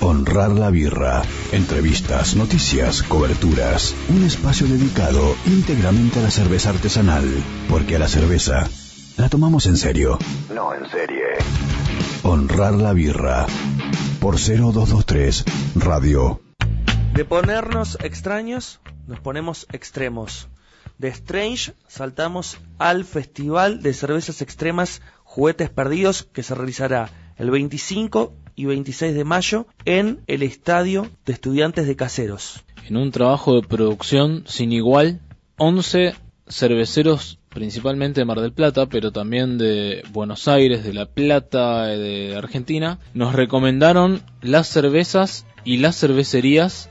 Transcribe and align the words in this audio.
Honrar 0.00 0.50
la 0.50 0.70
birra. 0.70 1.22
Entrevistas, 1.52 2.36
noticias, 2.36 3.02
coberturas. 3.02 3.94
Un 4.10 4.24
espacio 4.24 4.66
dedicado 4.66 5.34
íntegramente 5.46 6.18
a 6.18 6.22
la 6.22 6.30
cerveza 6.30 6.70
artesanal. 6.70 7.24
Porque 7.68 7.96
a 7.96 7.98
la 7.98 8.08
cerveza 8.08 8.68
la 9.16 9.28
tomamos 9.30 9.66
en 9.66 9.76
serio. 9.76 10.18
No 10.54 10.74
en 10.74 10.90
serie. 10.90 11.24
Honrar 12.22 12.74
la 12.74 12.92
birra. 12.92 13.46
Por 14.20 14.36
0223 14.36 15.44
Radio. 15.76 16.40
De 17.14 17.24
ponernos 17.24 17.96
extraños, 18.02 18.80
nos 19.06 19.20
ponemos 19.20 19.66
extremos. 19.72 20.48
De 20.98 21.08
Strange 21.08 21.72
saltamos 21.88 22.58
al 22.78 23.04
Festival 23.04 23.82
de 23.82 23.94
Cervezas 23.94 24.42
Extremas 24.42 25.00
Juguetes 25.24 25.70
Perdidos 25.70 26.24
que 26.24 26.42
se 26.42 26.54
realizará 26.54 27.10
el 27.36 27.50
25 27.50 28.34
y 28.56 28.64
26 28.64 29.14
de 29.14 29.24
mayo 29.24 29.66
en 29.84 30.20
el 30.26 30.42
Estadio 30.42 31.08
de 31.24 31.34
Estudiantes 31.34 31.86
de 31.86 31.94
Caseros. 31.94 32.64
En 32.88 32.96
un 32.96 33.12
trabajo 33.12 33.54
de 33.54 33.66
producción 33.66 34.44
sin 34.46 34.72
igual, 34.72 35.20
11 35.58 36.14
cerveceros 36.48 37.38
principalmente 37.50 38.20
de 38.20 38.24
Mar 38.24 38.40
del 38.40 38.52
Plata, 38.52 38.86
pero 38.86 39.12
también 39.12 39.56
de 39.56 40.02
Buenos 40.12 40.46
Aires, 40.46 40.84
de 40.84 40.92
La 40.92 41.06
Plata, 41.06 41.86
de 41.86 42.36
Argentina, 42.36 42.98
nos 43.14 43.34
recomendaron 43.34 44.20
las 44.42 44.68
cervezas 44.68 45.46
y 45.64 45.78
las 45.78 45.98
cervecerías 45.98 46.90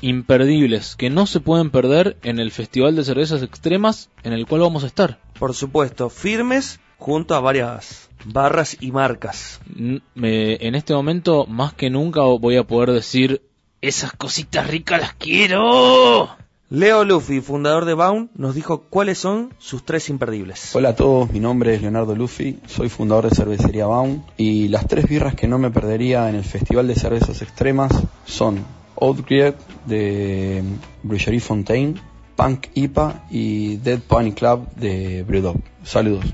imperdibles 0.00 0.94
que 0.94 1.10
no 1.10 1.26
se 1.26 1.40
pueden 1.40 1.70
perder 1.70 2.16
en 2.22 2.38
el 2.38 2.52
Festival 2.52 2.94
de 2.94 3.04
Cervezas 3.04 3.42
Extremas 3.42 4.10
en 4.22 4.32
el 4.32 4.46
cual 4.46 4.60
vamos 4.60 4.84
a 4.84 4.86
estar. 4.86 5.20
Por 5.38 5.54
supuesto, 5.54 6.10
firmes 6.10 6.80
junto 6.98 7.34
a 7.34 7.40
varias 7.40 8.10
barras 8.24 8.76
y 8.80 8.92
marcas. 8.92 9.60
en 9.76 10.74
este 10.74 10.92
momento, 10.92 11.46
más 11.46 11.72
que 11.72 11.90
nunca, 11.90 12.22
voy 12.22 12.56
a 12.56 12.64
poder 12.64 12.92
decir, 12.92 13.42
esas 13.80 14.12
cositas 14.12 14.68
ricas 14.68 15.00
las 15.00 15.14
quiero. 15.14 16.28
Leo 16.70 17.04
Luffy, 17.04 17.40
fundador 17.40 17.86
de 17.86 17.94
Baum, 17.94 18.28
nos 18.34 18.54
dijo 18.54 18.82
cuáles 18.90 19.16
son 19.16 19.54
sus 19.58 19.84
tres 19.84 20.10
imperdibles. 20.10 20.76
Hola 20.76 20.90
a 20.90 20.96
todos, 20.96 21.30
mi 21.30 21.40
nombre 21.40 21.74
es 21.74 21.80
Leonardo 21.80 22.14
Luffy, 22.14 22.58
soy 22.66 22.90
fundador 22.90 23.30
de 23.30 23.34
Cervecería 23.34 23.86
Baum 23.86 24.22
y 24.36 24.68
las 24.68 24.86
tres 24.86 25.08
birras 25.08 25.34
que 25.34 25.48
no 25.48 25.58
me 25.58 25.70
perdería 25.70 26.28
en 26.28 26.34
el 26.34 26.44
Festival 26.44 26.86
de 26.86 26.94
Cervezas 26.94 27.40
Extremas 27.40 27.92
son 28.26 28.66
Oatgriet 28.96 29.56
de 29.86 30.62
Brucherie 31.02 31.40
Fontaine, 31.40 31.94
Punk 32.36 32.66
IPA 32.74 33.24
y 33.30 33.76
Dead 33.76 34.00
Pony 34.00 34.32
Club 34.32 34.68
de 34.74 35.22
Brewdog. 35.22 35.56
Saludos. 35.84 36.26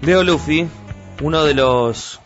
Leo 0.00 0.22
Luffy, 0.22 0.66
uno 1.22 1.42
de 1.42 1.54
los 1.54 2.20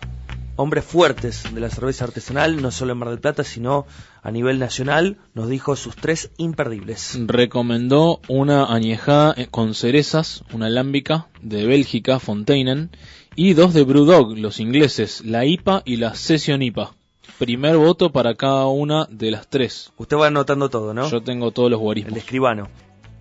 hombres 0.57 0.85
fuertes 0.85 1.43
de 1.55 1.61
la 1.61 1.71
cerveza 1.71 2.05
artesanal, 2.05 2.61
no 2.61 2.71
solo 2.71 2.93
en 2.93 2.99
Mar 2.99 3.09
del 3.09 3.19
Plata, 3.19 3.45
sino 3.45 3.87
a 4.23 4.31
nivel 4.31 4.59
nacional, 4.59 5.17
nos 5.33 5.49
dijo 5.49 5.75
sus 5.75 5.97
tres 5.97 6.31
imperdibles. 6.37 7.19
Recomendó 7.27 8.21
una 8.29 8.67
añejada 8.67 9.35
con 9.51 9.75
cerezas, 9.75 10.45
una 10.53 10.67
alámbica 10.67 11.29
de 11.41 11.67
Bélgica, 11.67 12.21
Fontainen, 12.21 12.91
y 13.37 13.55
dos 13.55 13.73
de 13.73 13.85
Brewdog, 13.85 14.37
los 14.37 14.61
ingleses, 14.61 15.25
la 15.25 15.47
IPA 15.47 15.83
y 15.87 15.97
la 15.97 16.15
Session 16.15 16.63
IPA. 16.63 16.95
Primer 17.39 17.79
voto 17.79 18.13
para 18.13 18.35
cada 18.35 18.67
una 18.67 19.07
de 19.11 19.31
las 19.31 19.49
tres. 19.49 19.93
Usted 19.97 20.19
va 20.19 20.27
anotando 20.27 20.69
todo, 20.69 20.93
¿no? 20.93 21.09
Yo 21.09 21.23
tengo 21.23 21.51
todos 21.53 21.71
los 21.71 21.81
guarismos. 21.81 22.13
El 22.13 22.19
escribano. 22.19 22.69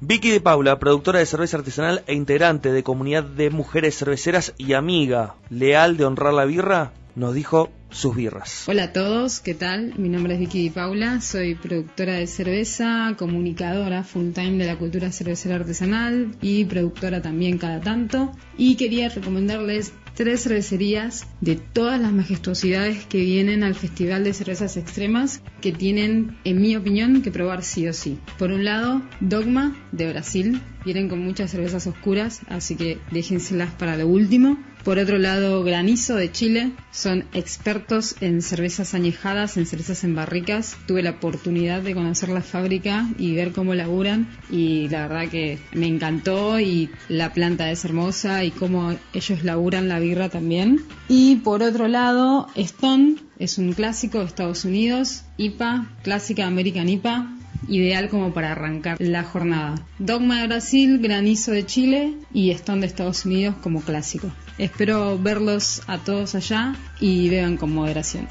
Vicky 0.04 0.32
de 0.32 0.42
Paula, 0.42 0.80
productora 0.80 1.20
de 1.20 1.28
cerveza 1.28 1.58
artesanal 1.58 2.04
e 2.08 2.16
integrante 2.16 2.72
de 2.72 2.82
comunidad 2.82 3.24
de 3.24 3.52
mujeres 3.52 3.96
cerveceras 3.96 4.52
y 4.58 4.74
amiga 4.74 5.36
leal 5.52 5.96
de 5.96 6.06
honrar 6.06 6.34
la 6.34 6.46
birra, 6.46 6.92
nos 7.16 7.36
dijo 7.36 7.70
sus 7.92 8.16
birras. 8.16 8.68
Hola 8.68 8.86
a 8.86 8.94
todos, 8.94 9.42
¿qué 9.42 9.54
tal? 9.54 9.94
Mi 10.00 10.10
nombre 10.10 10.34
es 10.34 10.40
Vicky 10.40 10.60
Di 10.60 10.70
Paula, 10.72 11.22
soy 11.22 11.54
productora 11.54 12.14
de 12.16 12.26
cerveza, 12.26 13.14
comunicadora 13.16 14.04
full 14.04 14.32
time 14.32 14.58
de 14.58 14.66
la 14.66 14.80
cultura 14.80 15.12
cervecera 15.12 15.58
artesanal 15.58 16.36
y 16.42 16.66
productora 16.66 17.22
también 17.22 17.60
cada 17.60 17.80
tanto. 17.80 18.32
Y 18.58 18.78
quería 18.78 19.08
recomendarles 19.10 19.94
tres 20.16 20.44
cervecerías 20.44 21.28
de 21.42 21.56
todas 21.56 22.00
las 22.00 22.12
majestuosidades 22.12 23.06
que 23.06 23.20
vienen 23.20 23.64
al 23.64 23.76
Festival 23.76 24.24
de 24.24 24.34
Cervezas 24.34 24.78
Extremas 24.78 25.42
que 25.62 25.72
tienen, 25.72 26.38
en 26.44 26.62
mi 26.62 26.76
opinión, 26.76 27.22
que 27.22 27.32
probar 27.32 27.64
sí 27.64 27.88
o 27.88 27.94
sí. 27.94 28.20
Por 28.38 28.52
un 28.52 28.66
lado, 28.66 29.02
Dogma 29.20 29.76
de 29.92 30.10
Brasil, 30.10 30.62
vienen 30.86 31.10
con 31.10 31.20
muchas 31.20 31.52
cervezas 31.52 31.88
oscuras, 31.88 32.42
así 32.48 32.76
que 32.76 32.98
déjenselas 33.12 33.72
para 33.72 33.98
lo 33.98 34.08
último. 34.08 34.58
Por 34.84 34.98
otro 34.98 35.20
lado, 35.20 35.64
Granizo 35.64 36.16
de 36.16 36.32
Chile 36.32 36.72
son 36.92 37.26
expertos 37.34 38.16
en 38.20 38.42
cervezas 38.42 38.96
añejadas, 38.96 39.58
en 39.58 39.68
cervezas 39.68 40.04
en 40.04 40.16
barricas. 40.16 40.76
Tuve 40.88 41.04
la 41.04 41.12
oportunidad 41.12 41.84
de 41.84 41.94
conocer 41.94 42.30
la 42.30 42.42
fábrica 42.42 43.08
y 43.20 43.36
ver 43.36 43.52
cómo 43.52 43.76
laburan 43.76 44.28
y 44.50 44.90
la 44.90 45.08
verdad 45.08 45.30
que 45.30 45.60
me 45.74 45.86
encantó 45.86 46.60
y 46.60 46.90
la 47.10 47.32
planta 47.32 47.70
es 47.70 47.86
hermosa 47.86 48.44
y 48.44 48.50
cómo 48.50 48.96
ellos 49.14 49.44
laburan 49.44 49.88
la 49.88 50.00
birra 50.00 50.30
también. 50.30 50.82
Y 51.08 51.36
por 51.38 51.62
otro 51.62 51.88
lado, 51.88 52.48
Stone 52.56 53.18
es 53.38 53.60
un 53.60 53.74
clásico 53.74 54.18
de 54.20 54.26
Estados 54.26 54.66
Unidos, 54.66 55.24
IPA, 55.38 55.90
clásica 56.04 56.48
American 56.48 56.90
IPA, 56.90 57.28
ideal 57.68 58.10
como 58.10 58.34
para 58.34 58.52
arrancar 58.52 58.98
la 59.00 59.24
jornada. 59.24 59.76
Dogma 60.00 60.42
de 60.42 60.48
Brasil, 60.48 61.00
Granizo 61.00 61.52
de 61.52 61.66
Chile 61.66 62.16
y 62.34 62.52
Stone 62.52 62.82
de 62.82 62.88
Estados 62.88 63.26
Unidos 63.26 63.56
como 63.62 63.82
clásico. 63.82 64.32
Espero 64.58 65.18
verlos 65.18 65.82
a 65.88 65.98
todos 65.98 66.36
allá 66.36 66.76
y 67.00 67.30
beban 67.30 67.58
con 67.58 67.74
moderación. 67.74 68.28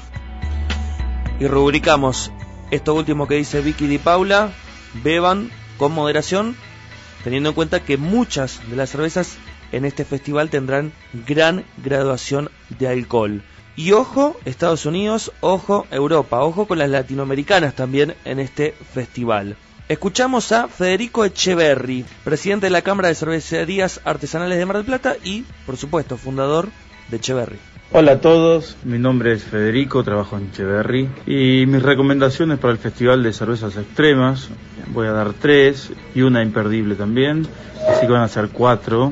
Y 1.39 1.47
rubricamos 1.47 2.31
esto 2.71 2.93
último 2.93 3.27
que 3.27 3.35
dice 3.35 3.61
Vicky 3.61 3.87
Di 3.87 3.97
Paula, 3.97 4.53
beban 5.03 5.49
con 5.77 5.91
moderación, 5.91 6.55
teniendo 7.23 7.49
en 7.49 7.55
cuenta 7.55 7.83
que 7.83 7.97
muchas 7.97 8.61
de 8.69 8.75
las 8.75 8.91
cervezas 8.91 9.37
en 9.71 9.85
este 9.85 10.05
festival 10.05 10.49
tendrán 10.49 10.93
gran 11.27 11.65
graduación 11.83 12.49
de 12.77 12.87
alcohol. 12.87 13.43
Y 13.75 13.93
ojo, 13.93 14.35
Estados 14.45 14.85
Unidos, 14.85 15.31
ojo, 15.39 15.87
Europa, 15.91 16.41
ojo 16.41 16.67
con 16.67 16.77
las 16.77 16.89
latinoamericanas 16.89 17.73
también 17.73 18.15
en 18.25 18.39
este 18.39 18.73
festival. 18.93 19.55
Escuchamos 19.87 20.51
a 20.51 20.67
Federico 20.67 21.25
Echeverry, 21.25 22.05
presidente 22.23 22.67
de 22.67 22.69
la 22.69 22.81
Cámara 22.81 23.07
de 23.07 23.15
Cervecerías 23.15 24.01
Artesanales 24.03 24.57
de 24.57 24.65
Mar 24.65 24.77
del 24.77 24.85
Plata 24.85 25.15
y, 25.23 25.43
por 25.65 25.77
supuesto, 25.77 26.17
fundador 26.17 26.69
de 27.09 27.17
Echeverry. 27.17 27.57
Hola 27.93 28.13
a 28.13 28.21
todos, 28.21 28.77
mi 28.85 28.99
nombre 28.99 29.33
es 29.33 29.43
Federico, 29.43 30.03
trabajo 30.03 30.37
en 30.37 30.47
Echeverry 30.47 31.09
y 31.25 31.65
mis 31.65 31.83
recomendaciones 31.83 32.57
para 32.57 32.71
el 32.71 32.79
Festival 32.79 33.21
de 33.21 33.33
Cervezas 33.33 33.75
Extremas, 33.75 34.47
voy 34.93 35.07
a 35.07 35.11
dar 35.11 35.33
tres 35.33 35.91
y 36.15 36.21
una 36.21 36.41
imperdible 36.41 36.95
también, 36.95 37.45
así 37.89 38.05
que 38.05 38.11
van 38.13 38.23
a 38.23 38.29
ser 38.29 38.47
cuatro 38.47 39.11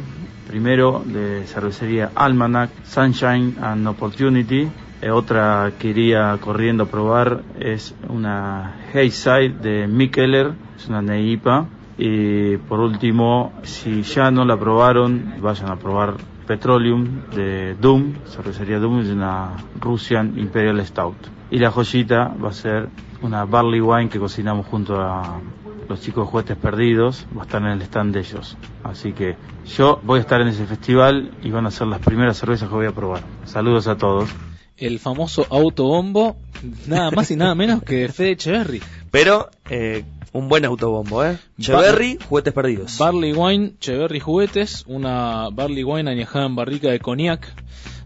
primero 0.50 1.04
de 1.06 1.46
cervecería 1.46 2.10
Almanac, 2.16 2.72
Sunshine 2.84 3.56
and 3.62 3.88
Opportunity. 3.88 4.68
Otra 5.12 5.74
que 5.78 5.90
iría 5.90 6.36
corriendo 6.42 6.84
a 6.84 6.88
probar 6.88 7.44
es 7.60 7.94
una 8.10 8.76
Hayside 8.92 9.54
de 9.62 9.88
Mikkeller, 9.88 10.54
es 10.76 10.88
una 10.90 11.04
Neipa. 11.04 11.68
Y 12.00 12.58
por 12.58 12.80
último, 12.80 13.54
si 13.62 14.02
ya 14.02 14.32
no 14.32 14.44
la 14.44 14.58
probaron, 14.58 15.36
vayan 15.40 15.70
a 15.70 15.76
probar 15.76 16.16
Petroleum 16.48 17.30
de 17.36 17.76
Doom, 17.76 18.14
cervecería 18.26 18.80
Doom 18.80 19.02
es 19.02 19.10
una 19.10 19.52
Russian 19.80 20.40
Imperial 20.40 20.84
Stout. 20.84 21.16
Y 21.52 21.60
la 21.60 21.70
joyita 21.70 22.34
va 22.44 22.50
a 22.50 22.54
ser 22.54 22.90
una 23.22 23.46
Barley 23.46 23.81
Wine 23.81 24.10
que 24.10 24.18
cocinamos 24.18 24.66
junto 24.66 25.00
a 25.00 25.40
los 25.89 26.01
chicos 26.01 26.29
juguetes 26.29 26.55
perdidos, 26.55 27.25
va 27.35 27.41
a 27.41 27.45
estar 27.45 27.61
en 27.61 27.69
el 27.69 27.81
stand 27.81 28.13
de 28.13 28.19
ellos. 28.22 28.55
Así 28.83 29.11
que 29.11 29.35
yo 29.75 30.00
voy 30.03 30.19
a 30.19 30.22
estar 30.22 30.39
en 30.39 30.47
ese 30.47 30.66
festival 30.66 31.31
y 31.44 31.50
van 31.50 31.66
a 31.66 31.72
ser 31.72 31.88
las 31.88 32.00
primeras 32.00 32.38
cervezas 32.38 32.69
que 32.69 32.75
voy 32.75 32.85
a 32.85 32.91
probar. 32.91 33.23
Saludos 33.45 33.88
a 33.88 33.97
todos. 33.97 34.29
El 34.77 35.00
famoso 35.00 35.45
autobombo, 35.50 36.38
nada 36.88 37.11
más 37.11 37.31
y 37.31 37.35
nada 37.35 37.55
menos 37.55 37.83
que 37.83 38.07
Fede 38.07 38.31
Echeverry. 38.31 38.81
Pero 39.12 39.50
eh, 39.69 40.06
un 40.31 40.47
buen 40.47 40.63
autobombo, 40.63 41.25
¿eh? 41.25 41.38
Cheverry, 41.59 42.19
juguetes 42.30 42.53
perdidos. 42.53 42.97
Barley 42.97 43.33
Wine, 43.33 43.74
Cheverry 43.80 44.19
juguetes, 44.19 44.83
una 44.88 45.50
Barley 45.51 45.83
Wine 45.83 46.09
añejada 46.09 46.45
en 46.45 46.56
barrica 46.56 46.89
de 46.92 47.00
cognac 47.00 47.51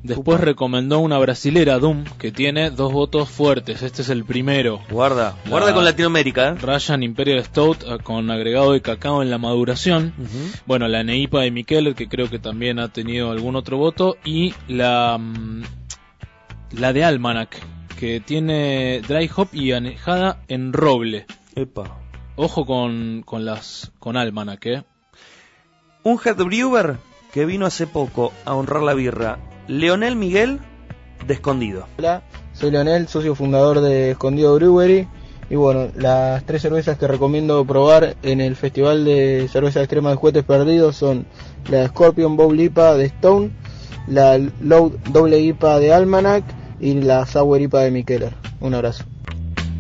Después 0.04 0.42
recomendó 0.42 1.00
una 1.00 1.18
brasilera, 1.18 1.80
Doom, 1.80 2.04
que 2.20 2.34
tiene 2.34 2.72
dos 2.72 2.92
votos 2.92 3.30
fuertes. 3.30 3.82
Este 3.84 4.02
es 4.02 4.10
el 4.10 4.26
primero. 4.26 4.82
Guarda, 4.90 5.38
guarda 5.48 5.74
con 5.74 5.86
Latinoamérica. 5.86 6.50
¿eh? 6.50 6.56
Ryan 6.56 7.04
Imperial 7.04 7.42
Stout 7.46 7.84
eh, 7.84 7.98
con 8.04 8.30
agregado 8.30 8.74
de 8.74 8.82
cacao 8.82 9.22
en 9.22 9.30
la 9.30 9.38
maduración. 9.38 10.14
Bueno, 10.66 10.90
la 10.90 11.06
Neipa 11.06 11.40
de 11.40 11.52
Mikeller, 11.52 11.96
que 11.96 12.10
creo 12.10 12.30
que 12.30 12.38
también 12.38 12.80
ha 12.80 12.90
tenido 12.90 13.32
algún 13.32 13.56
otro 13.56 13.78
voto. 13.78 14.18
Y 14.26 14.54
la, 14.68 15.18
mm, 15.18 15.64
la 16.72 16.92
de 16.92 17.06
Almanac, 17.06 17.58
que 17.98 18.20
tiene 18.20 19.02
dry 19.08 19.32
hop 19.34 19.48
y 19.54 19.72
anejada 19.72 20.44
en 20.50 20.74
roble. 20.74 21.28
Epa. 21.56 21.98
Ojo 22.36 22.66
con, 22.66 23.22
con 23.24 23.46
las 23.46 23.94
con 24.00 24.18
Almanac, 24.18 24.66
¿eh? 24.66 24.84
Un 26.04 26.20
head 26.26 26.36
brewer 26.36 26.98
que 27.32 27.46
vino 27.46 27.66
hace 27.66 27.88
poco 27.88 28.34
a 28.44 28.54
honrar 28.54 28.82
la 28.82 28.94
birra 28.94 29.40
Leonel 29.68 30.16
Miguel 30.16 30.60
de 31.26 31.34
Escondido. 31.36 31.88
Hola, 31.98 32.24
soy 32.54 32.72
Leonel, 32.72 33.08
socio 33.08 33.36
fundador 33.36 33.82
de 33.82 34.12
Escondido 34.12 34.56
Brewery. 34.56 35.08
Y 35.50 35.56
bueno, 35.56 35.90
las 35.96 36.44
tres 36.46 36.62
cervezas 36.62 36.98
que 36.98 37.08
recomiendo 37.08 37.64
probar 37.66 38.16
en 38.24 38.42
el 38.42 38.56
Festival 38.56 39.06
de 39.06 39.48
Cerveza 39.52 39.82
Extrema 39.82 40.10
de 40.10 40.16
Juguetes 40.16 40.44
Perdidos 40.44 40.96
son 40.98 41.26
la 41.70 41.88
Scorpion 41.88 42.36
Bowl 42.36 42.60
IPA 42.60 42.96
de 42.96 43.06
Stone, 43.06 43.52
la 44.08 44.38
Load 44.38 44.94
Doble 45.12 45.40
IPA 45.40 45.80
de 45.80 45.94
Almanac 45.94 46.44
y 46.80 46.94
la 46.96 47.26
Sour 47.26 47.62
IPA 47.62 47.82
de 47.82 47.92
Mikeller. 47.92 48.34
Un 48.60 48.74
abrazo. 48.74 49.06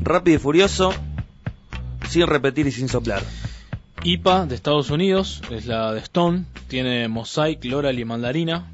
Rápido 0.01 0.38
y 0.38 0.39
furioso, 0.39 0.94
sin 2.07 2.27
repetir 2.27 2.68
y 2.68 2.71
sin 2.71 2.88
soplar. 2.88 3.24
IPA 4.03 4.45
de 4.45 4.56
Estados 4.56 4.89
Unidos 4.89 5.41
es 5.50 5.65
la 5.65 5.94
de 5.94 6.00
Stone, 6.01 6.45
tiene 6.68 7.07
Mosaic, 7.07 7.63
Loral 7.65 7.97
y 7.97 8.06
Mandarina. 8.06 8.72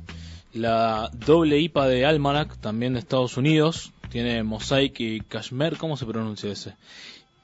La 0.53 1.09
doble 1.13 1.59
IPA 1.59 1.87
de 1.87 2.05
Almanac, 2.05 2.57
también 2.57 2.93
de 2.93 2.99
Estados 2.99 3.37
Unidos, 3.37 3.93
tiene 4.09 4.43
Mosaic 4.43 4.99
y 4.99 5.21
Cashmere. 5.21 5.77
¿Cómo 5.77 5.95
se 5.95 6.05
pronuncia 6.05 6.51
ese? 6.51 6.75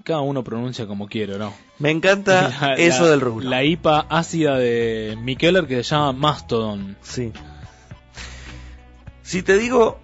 Cada 0.03 0.21
uno 0.21 0.43
pronuncia 0.43 0.87
como 0.87 1.07
quiere, 1.07 1.37
¿no? 1.37 1.53
Me 1.79 1.91
encanta 1.91 2.73
eso 2.77 3.07
del 3.07 3.21
rubro. 3.21 3.47
La 3.47 3.63
IPA 3.63 4.07
ácida 4.09 4.57
de 4.57 5.17
Mikeller 5.21 5.67
que 5.67 5.83
se 5.83 5.91
llama 5.91 6.13
Mastodon. 6.13 6.97
Sí. 7.01 7.31
Si 9.21 9.43
te 9.43 9.57
digo 9.57 9.99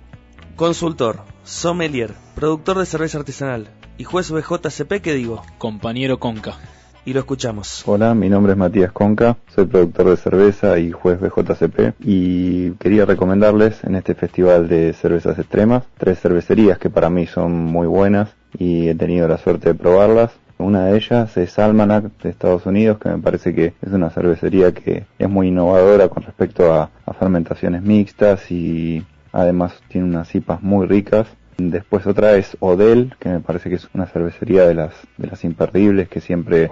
consultor, 0.56 1.24
sommelier, 1.44 2.14
productor 2.36 2.78
de 2.80 2.86
cerveza 2.86 3.20
artesanal 3.20 3.70
y 3.98 4.04
juez 4.04 4.32
BJCP, 4.32 5.02
¿qué 5.02 5.14
digo? 5.14 5.44
Compañero 5.58 6.20
Conca 6.20 6.58
y 7.06 7.14
lo 7.14 7.20
escuchamos. 7.20 7.84
Hola, 7.88 8.14
mi 8.14 8.30
nombre 8.30 8.54
es 8.54 8.58
Matías 8.58 8.92
Conca, 8.92 9.38
soy 9.54 9.66
productor 9.66 10.10
de 10.10 10.18
cerveza 10.18 10.78
y 10.80 10.92
juez 10.92 11.20
BJCP 11.20 11.96
y 12.00 12.72
quería 12.72 13.06
recomendarles 13.06 13.84
en 13.84 13.96
este 13.96 14.14
festival 14.14 14.68
de 14.68 14.94
cervezas 14.94 15.40
extremas 15.40 15.84
tres 15.98 16.20
cervecerías 16.20 16.78
que 16.78 16.90
para 16.90 17.10
mí 17.10 17.26
son 17.26 17.54
muy 17.54 17.88
buenas 17.88 18.30
y 18.58 18.90
he 18.90 18.96
tenido 18.96 19.28
la 19.28 19.38
suerte 19.38 19.70
de 19.70 19.76
probarlas. 19.76 20.32
Una 20.58 20.86
de 20.86 20.98
ellas 20.98 21.36
es 21.38 21.58
Almanac 21.58 22.12
de 22.22 22.30
Estados 22.30 22.68
Unidos, 22.68 23.00
que 23.00 23.10
me 23.10 23.18
parece 23.18 23.56
que 23.56 23.74
es 23.82 23.92
una 23.92 24.12
cervecería 24.12 24.72
que 24.72 25.06
es 25.18 25.30
muy 25.30 25.48
innovadora 25.48 26.08
con 26.10 26.24
respecto 26.24 26.72
a, 26.72 26.90
fermentaciones 27.18 27.84
mixtas 27.84 28.52
y 28.52 29.06
además 29.32 29.74
tiene 29.90 30.08
unas 30.08 30.28
cipas 30.28 30.62
muy 30.64 30.88
ricas. 30.88 31.28
Después 31.70 32.08
otra 32.08 32.36
es 32.36 32.58
Odell, 32.60 33.14
que 33.20 33.30
me 33.30 33.40
parece 33.40 33.70
que 33.70 33.76
es 33.76 33.88
una 33.94 34.08
cervecería 34.08 34.68
de 34.68 34.74
las, 34.74 34.94
de 35.18 35.28
las 35.28 35.44
imperdibles, 35.44 36.10
que 36.10 36.22
siempre 36.22 36.72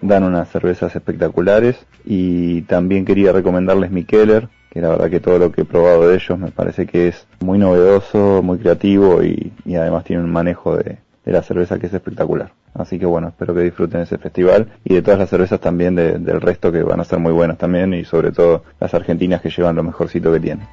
dan 0.00 0.24
unas 0.24 0.48
cervezas 0.50 0.94
espectaculares. 0.94 1.86
Y 2.04 2.62
también 2.62 3.04
quería 3.04 3.32
recomendarles 3.32 3.90
Mikeller, 3.90 4.48
que 4.70 4.80
la 4.80 4.90
verdad 4.90 5.10
que 5.10 5.20
todo 5.20 5.38
lo 5.38 5.52
que 5.52 5.62
he 5.62 5.64
probado 5.64 6.08
de 6.08 6.16
ellos 6.16 6.38
me 6.38 6.50
parece 6.50 6.86
que 6.86 7.08
es 7.08 7.26
muy 7.40 7.58
novedoso, 7.58 8.42
muy 8.42 8.58
creativo 8.58 9.22
y, 9.22 9.52
además 9.76 10.04
tiene 10.04 10.22
un 10.22 10.30
manejo 10.30 10.76
de, 10.76 10.98
la 11.24 11.42
cerveza 11.42 11.78
que 11.78 11.86
es 11.86 11.92
espectacular. 11.92 12.52
Así 12.72 12.98
que 12.98 13.04
bueno, 13.04 13.28
espero 13.28 13.54
que 13.54 13.60
disfruten 13.60 14.00
ese 14.00 14.16
festival 14.16 14.68
y 14.84 14.94
de 14.94 15.02
todas 15.02 15.18
las 15.18 15.28
cervezas 15.28 15.60
también 15.60 15.94
del 15.94 16.40
resto 16.40 16.72
que 16.72 16.82
van 16.82 17.00
a 17.00 17.04
ser 17.04 17.18
muy 17.18 17.32
buenas 17.32 17.58
también 17.58 17.92
y 17.92 18.04
sobre 18.04 18.32
todo 18.32 18.62
las 18.80 18.94
argentinas 18.94 19.42
que 19.42 19.50
llevan 19.50 19.76
lo 19.76 19.82
mejorcito 19.82 20.32
que 20.32 20.40
tienen. 20.40 20.66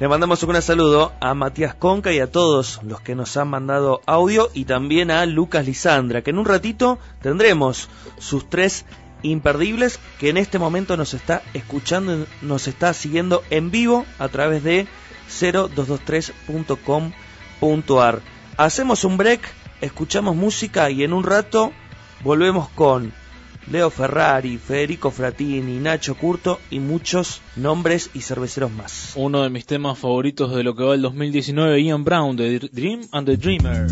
Le 0.00 0.06
mandamos 0.06 0.44
un 0.44 0.62
saludo 0.62 1.12
a 1.18 1.34
Matías 1.34 1.74
Conca 1.74 2.12
y 2.12 2.20
a 2.20 2.30
todos 2.30 2.78
los 2.84 3.00
que 3.00 3.16
nos 3.16 3.36
han 3.36 3.48
mandado 3.48 4.00
audio 4.06 4.48
y 4.54 4.64
también 4.64 5.10
a 5.10 5.26
Lucas 5.26 5.66
Lisandra, 5.66 6.22
que 6.22 6.30
en 6.30 6.38
un 6.38 6.44
ratito 6.44 7.00
tendremos 7.20 7.88
sus 8.16 8.48
tres 8.48 8.84
imperdibles 9.22 9.98
que 10.20 10.28
en 10.28 10.36
este 10.36 10.60
momento 10.60 10.96
nos 10.96 11.14
está 11.14 11.42
escuchando, 11.52 12.28
nos 12.42 12.68
está 12.68 12.94
siguiendo 12.94 13.42
en 13.50 13.72
vivo 13.72 14.06
a 14.20 14.28
través 14.28 14.62
de 14.62 14.86
0223.com.ar. 15.28 18.20
Hacemos 18.56 19.02
un 19.02 19.16
break, 19.16 19.40
escuchamos 19.80 20.36
música 20.36 20.90
y 20.90 21.02
en 21.02 21.12
un 21.12 21.24
rato 21.24 21.72
volvemos 22.22 22.68
con 22.68 23.12
Leo 23.70 23.90
Ferrari, 23.90 24.56
Federico 24.56 25.10
Fratini, 25.10 25.78
Nacho 25.78 26.14
Curto 26.16 26.58
y 26.70 26.80
muchos 26.80 27.42
nombres 27.56 28.10
y 28.14 28.22
cerveceros 28.22 28.70
más. 28.72 29.12
Uno 29.14 29.42
de 29.42 29.50
mis 29.50 29.66
temas 29.66 29.98
favoritos 29.98 30.54
de 30.54 30.62
lo 30.62 30.74
que 30.74 30.84
va 30.84 30.94
el 30.94 31.02
2019, 31.02 31.82
Ian 31.82 32.04
Brown, 32.04 32.36
de 32.36 32.58
Dream 32.72 33.02
and 33.12 33.26
the 33.26 33.36
Dreamer. 33.36 33.86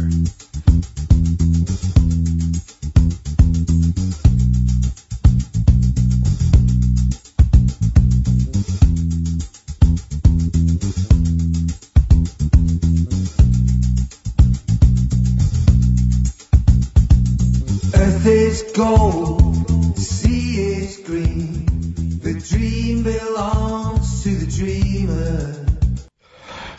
Earth 17.95 18.27
is 18.27 18.73
gold. 18.75 19.46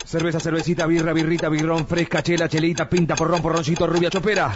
Cerveza, 0.08 0.40
cervecita, 0.40 0.86
birra, 0.86 1.12
birrita, 1.12 1.50
birrón, 1.50 1.86
fresca, 1.86 2.22
chela, 2.22 2.48
chelita, 2.48 2.88
pinta, 2.88 3.14
porrón, 3.14 3.42
porroncito, 3.42 3.86
rubia, 3.86 4.08
chopera. 4.08 4.50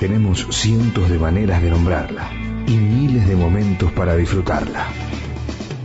Tenemos 0.00 0.48
cientos 0.50 1.08
de 1.08 1.16
maneras 1.16 1.62
de 1.62 1.70
nombrarla 1.70 2.28
y 2.66 2.72
miles 2.72 3.28
de 3.28 3.36
momentos 3.36 3.92
para 3.92 4.16
disfrutarla. 4.16 4.88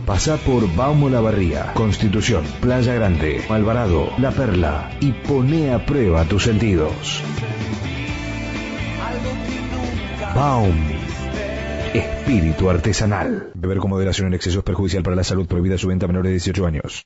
Pasa 0.04 0.38
por 0.38 0.74
Baumo 0.74 1.08
La 1.08 1.20
Barría, 1.20 1.72
Constitución, 1.74 2.44
Playa 2.60 2.94
Grande, 2.94 3.44
Alvarado, 3.48 4.10
La 4.18 4.32
Perla 4.32 4.90
y 4.98 5.12
pone 5.12 5.72
a 5.72 5.86
prueba 5.86 6.24
tus 6.24 6.42
sentidos. 6.42 7.22
Baum. 10.34 10.74
Espíritu 12.22 12.70
artesanal. 12.70 13.50
Beber 13.54 13.78
con 13.78 13.90
moderación 13.90 14.28
en 14.28 14.34
exceso 14.34 14.60
es 14.60 14.64
perjudicial 14.64 15.02
para 15.02 15.16
la 15.16 15.24
salud. 15.24 15.48
Prohibida 15.48 15.76
su 15.76 15.88
venta 15.88 16.06
a 16.06 16.08
menores 16.08 16.28
de 16.28 16.34
18 16.34 16.66
años. 16.66 17.04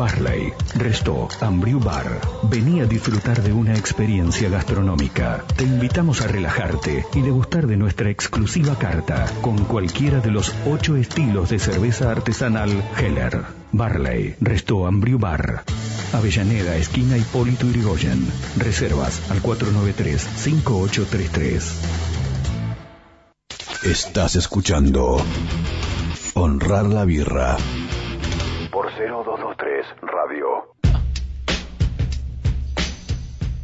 Barley, 0.00 0.52
Resto, 0.76 1.28
Ambriu 1.40 1.78
Bar. 1.78 2.20
Vení 2.44 2.80
a 2.80 2.86
disfrutar 2.86 3.42
de 3.42 3.52
una 3.52 3.74
experiencia 3.74 4.48
gastronómica. 4.48 5.44
Te 5.56 5.64
invitamos 5.64 6.22
a 6.22 6.26
relajarte 6.26 7.04
y 7.12 7.20
degustar 7.20 7.66
de 7.66 7.76
nuestra 7.76 8.08
exclusiva 8.08 8.78
carta 8.78 9.26
con 9.42 9.64
cualquiera 9.64 10.20
de 10.20 10.30
los 10.30 10.54
ocho 10.66 10.96
estilos 10.96 11.50
de 11.50 11.58
cerveza 11.58 12.10
artesanal 12.10 12.70
Heller. 12.96 13.42
Barley, 13.72 14.36
Resto, 14.40 14.86
Ambriu 14.86 15.18
Bar. 15.18 15.64
Avellaneda, 16.12 16.76
esquina 16.76 17.16
Hipólito 17.16 17.66
Yrigoyen. 17.66 18.26
Reservas 18.56 19.30
al 19.30 19.40
493-5833. 19.42 21.62
Estás 23.84 24.34
escuchando 24.36 25.16
Honrar 26.34 26.86
la 26.86 27.04
Birra 27.04 27.56
por 28.70 28.86
0223 28.86 29.86
Radio. 30.02 30.69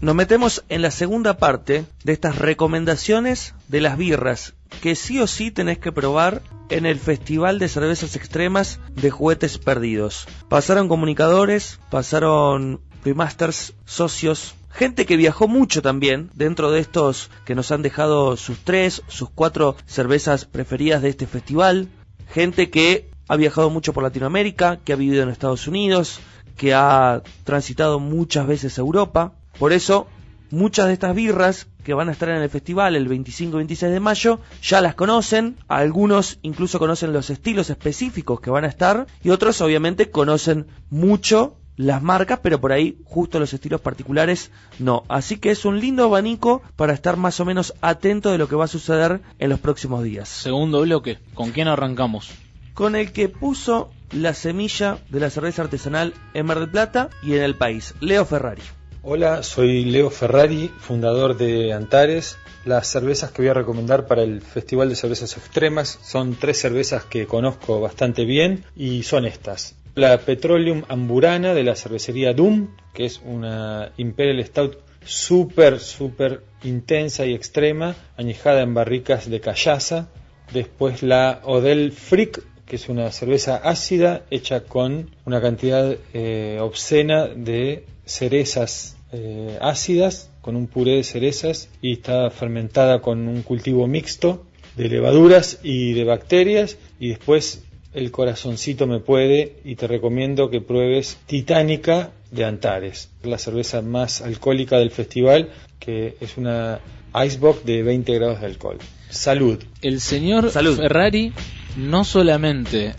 Nos 0.07 0.15
metemos 0.15 0.63
en 0.69 0.83
la 0.83 0.93
segunda 0.93 1.37
parte 1.37 1.85
de 2.05 2.13
estas 2.13 2.39
recomendaciones 2.39 3.57
de 3.67 3.81
las 3.81 3.99
birras 3.99 4.55
que 4.81 4.95
sí 4.95 5.19
o 5.19 5.27
sí 5.27 5.51
tenés 5.51 5.79
que 5.79 5.91
probar 5.91 6.43
en 6.69 6.87
el 6.87 7.01
Festival 7.01 7.59
de 7.59 7.69
Cervezas 7.69 8.15
Extremas 8.15 8.79
de 8.95 9.11
Juguetes 9.11 9.59
Perdidos. 9.59 10.29
Pasaron 10.49 10.87
comunicadores, 10.87 11.81
pasaron 11.91 12.81
remasters, 13.05 13.75
socios, 13.85 14.55
gente 14.71 15.07
que 15.07 15.17
viajó 15.17 15.49
mucho 15.49 15.83
también 15.83 16.31
dentro 16.35 16.71
de 16.71 16.79
estos 16.79 17.29
que 17.45 17.57
nos 17.57 17.73
han 17.73 17.83
dejado 17.83 18.37
sus 18.37 18.61
tres, 18.61 19.03
sus 19.09 19.29
cuatro 19.29 19.75
cervezas 19.87 20.45
preferidas 20.45 21.03
de 21.03 21.09
este 21.09 21.27
festival, 21.27 21.89
gente 22.33 22.71
que 22.71 23.11
ha 23.27 23.35
viajado 23.35 23.71
mucho 23.71 23.93
por 23.93 24.05
Latinoamérica, 24.05 24.79
que 24.85 24.93
ha 24.93 24.97
vivido 24.97 25.25
en 25.25 25.31
Estados 25.31 25.67
Unidos, 25.67 26.21
que 26.57 26.75
ha 26.75 27.23
transitado 27.43 27.99
muchas 27.99 28.47
veces 28.47 28.79
Europa. 28.79 29.33
Por 29.59 29.73
eso, 29.73 30.07
muchas 30.51 30.87
de 30.87 30.93
estas 30.93 31.15
birras 31.15 31.69
que 31.83 31.95
van 31.95 32.09
a 32.09 32.13
estar 32.13 32.29
en 32.29 32.43
el 32.43 32.51
festival 32.51 32.97
el 32.97 33.09
25 33.09 33.57
y 33.57 33.59
26 33.59 33.93
de 33.93 34.01
mayo 34.01 34.41
ya 34.63 34.81
las 34.81 34.95
conocen, 34.95 35.57
algunos 35.69 36.39
incluso 36.43 36.79
conocen 36.79 37.13
los 37.13 37.31
estilos 37.31 37.71
específicos 37.71 38.41
que 38.41 38.51
van 38.51 38.65
a 38.65 38.69
estar 38.69 39.07
y 39.23 39.31
otros 39.31 39.61
obviamente 39.61 40.11
conocen 40.11 40.67
mucho 40.91 41.57
las 41.77 42.03
marcas, 42.03 42.41
pero 42.43 42.61
por 42.61 42.73
ahí 42.73 42.99
justo 43.05 43.39
los 43.39 43.53
estilos 43.53 43.81
particulares 43.81 44.51
no. 44.79 45.05
Así 45.09 45.37
que 45.37 45.51
es 45.51 45.65
un 45.65 45.79
lindo 45.79 46.05
abanico 46.05 46.63
para 46.75 46.95
estar 46.95 47.17
más 47.17 47.39
o 47.41 47.45
menos 47.45 47.75
atento 47.81 48.31
de 48.31 48.39
lo 48.39 48.49
que 48.49 48.57
va 48.57 48.65
a 48.65 48.69
suceder 48.69 49.21
en 49.39 49.51
los 49.51 49.61
próximos 49.61 50.03
días. 50.03 50.29
Segundo 50.29 50.83
bloque, 50.83 51.19
¿con 51.35 51.51
quién 51.51 51.69
arrancamos? 51.69 52.31
Con 52.75 52.97
el 52.97 53.13
que 53.13 53.29
puso 53.29 53.91
la 54.11 54.35
semilla 54.35 54.99
de 55.09 55.21
la 55.21 55.31
cerveza 55.31 55.63
artesanal 55.63 56.15
en 56.35 56.47
Mar 56.47 56.61
del 56.61 56.71
Plata 56.71 57.11
y 57.23 57.35
en 57.35 57.43
el 57.43 57.55
país, 57.55 57.95
Leo 58.01 58.25
Ferrari. 58.25 58.63
Hola, 59.09 59.45
soy 59.45 59.85
Leo 59.85 60.11
Ferrari, 60.11 60.69
fundador 60.81 61.37
de 61.37 61.73
Antares. 61.73 62.39
Las 62.65 62.89
cervezas 62.89 63.31
que 63.31 63.43
voy 63.43 63.51
a 63.51 63.55
recomendar 63.55 64.09
para 64.09 64.25
el 64.25 64.41
Festival 64.41 64.89
de 64.89 64.97
Cervezas 64.97 65.37
Extremas 65.37 66.01
son 66.03 66.35
tres 66.35 66.59
cervezas 66.61 67.05
que 67.05 67.25
conozco 67.25 67.81
bastante 67.81 68.25
bien 68.25 68.65
y 68.75 69.05
son 69.05 69.25
estas. 69.25 69.77
La 69.95 70.19
Petroleum 70.19 70.83
Amburana 70.89 71.55
de 71.55 71.63
la 71.63 71.77
cervecería 71.77 72.35
Doom, 72.35 72.75
que 72.93 73.05
es 73.05 73.21
una 73.25 73.93
Imperial 73.97 74.45
Stout 74.45 74.79
súper, 75.05 75.79
súper 75.79 76.43
intensa 76.65 77.27
y 77.27 77.33
extrema, 77.33 77.95
añejada 78.17 78.63
en 78.63 78.75
barricas 78.75 79.31
de 79.31 79.39
callaza. 79.39 80.09
Después 80.53 81.05
la 81.05 81.43
Odell 81.45 81.93
Freak, 81.93 82.43
que 82.67 82.75
es 82.75 82.89
una 82.89 83.13
cerveza 83.13 83.55
ácida 83.55 84.25
hecha 84.33 84.65
con 84.65 85.15
una 85.25 85.41
cantidad 85.41 85.97
eh, 86.13 86.59
obscena 86.61 87.29
de 87.29 87.87
cerezas 88.05 88.96
eh, 89.13 89.59
ácidas 89.61 90.31
con 90.41 90.57
un 90.57 90.67
puré 90.67 90.97
de 90.97 91.05
cerezas 91.05 91.69
y 91.81 91.93
está 91.93 92.31
fermentada 92.31 93.01
con 93.01 93.29
un 93.29 93.43
cultivo 93.43 93.87
mixto 93.87 94.45
de 94.77 94.89
levaduras 94.89 95.61
y 95.63 95.93
de 95.95 96.05
bacterias 96.05 96.77
y 96.99 97.09
después 97.09 97.65
el 97.95 98.11
corazoncito 98.11 98.87
me 98.87 99.01
puede 99.01 99.57
y 99.65 99.77
te 99.77 99.87
recomiendo 99.87 100.51
que 100.51 100.61
pruebes 100.61 101.19
Titánica 101.27 102.13
de 102.31 102.45
Antares, 102.45 103.11
la 103.23 103.39
cerveza 103.39 103.81
más 103.81 104.21
alcohólica 104.21 104.79
del 104.79 104.91
festival 104.91 105.51
que 105.79 106.17
es 106.21 106.37
una 106.37 106.81
Icebox 107.15 107.65
de 107.65 107.83
20 107.83 108.15
grados 108.15 108.41
de 108.41 108.47
alcohol. 108.47 108.79
Salud. 109.09 109.63
El 109.83 110.01
señor 110.01 110.51
Ferrari 110.51 111.33
no 111.77 112.05
solamente 112.05 112.95